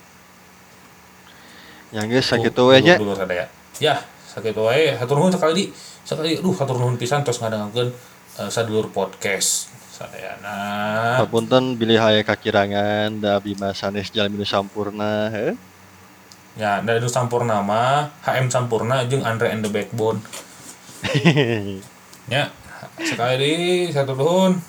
Yang 1.91 2.05
geus 2.11 2.25
sakitu 2.31 2.63
Tuh, 2.67 3.15
sadaya. 3.15 3.45
Ya, 3.79 3.95
sakitu 4.27 4.63
wae. 4.67 4.95
Hatur 4.95 5.19
nuhun 5.19 5.31
sekali 5.35 5.53
di 5.55 5.65
sekali 6.07 6.39
duh 6.39 6.55
hatur 6.55 6.79
nuhun 6.79 6.95
pisan 6.95 7.23
tos 7.23 7.39
ngadengakeun 7.43 7.89
uh, 8.39 8.49
sadulur 8.51 8.91
podcast. 8.91 9.76
Sadayana. 9.97 10.57
Papunten 11.25 11.73
bilih 11.73 11.97
aya 11.97 12.21
kakirangan 12.21 13.17
da 13.17 13.41
abdi 13.41 13.57
mah 13.57 13.73
sanes 13.73 14.13
jalmi 14.13 14.45
sampurna 14.45 15.33
heuh. 15.33 15.57
Ya, 16.53 16.81
dari 16.85 17.01
nu 17.01 17.09
sampurna 17.09 17.65
mah 17.65 18.13
HM 18.21 18.49
Sampurna 18.53 19.05
jeung 19.09 19.25
Andre 19.25 19.49
and 19.53 19.65
the 19.65 19.69
Backbone. 19.73 20.21
Ya, 22.27 22.51
sekali 22.99 23.87
satu 23.87 24.11
tahun 24.11 24.59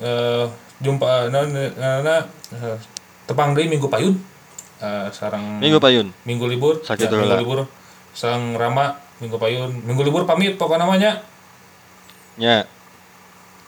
eh 0.00 0.48
jumpa 0.80 1.28
na, 1.28 1.44
na, 1.44 1.90
na, 2.00 2.14
eh, 2.48 2.80
tepang 3.28 3.52
deui 3.52 3.68
minggu 3.68 3.84
payun. 3.92 4.16
Eh 4.80 5.06
sarang 5.12 5.60
Minggu 5.60 5.76
payun. 5.76 6.08
minggu 6.24 6.48
libur. 6.48 6.80
Sakit 6.80 7.12
ya, 7.12 7.20
minggu 7.20 7.36
libur. 7.44 7.68
Sarang 8.16 8.56
Rama 8.56 8.96
minggu 9.20 9.36
payun. 9.36 9.84
Minggu 9.84 10.08
libur 10.08 10.24
pamit 10.24 10.56
pokoknya 10.56 10.88
namanya. 10.88 11.12
Nya. 12.40 12.64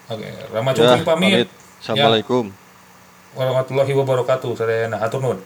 Oke, 0.05 0.29
Rama 0.53 0.71
Ya, 0.73 0.77
Cungkring 0.77 1.07
pamit. 1.09 1.49
Assalamualaikum. 1.81 2.53
Warahmatullahi 3.33 3.93
wabarakatuh. 3.97 4.53
Sadayana 4.53 5.01
hatur 5.01 5.25
nuhun. 5.25 5.41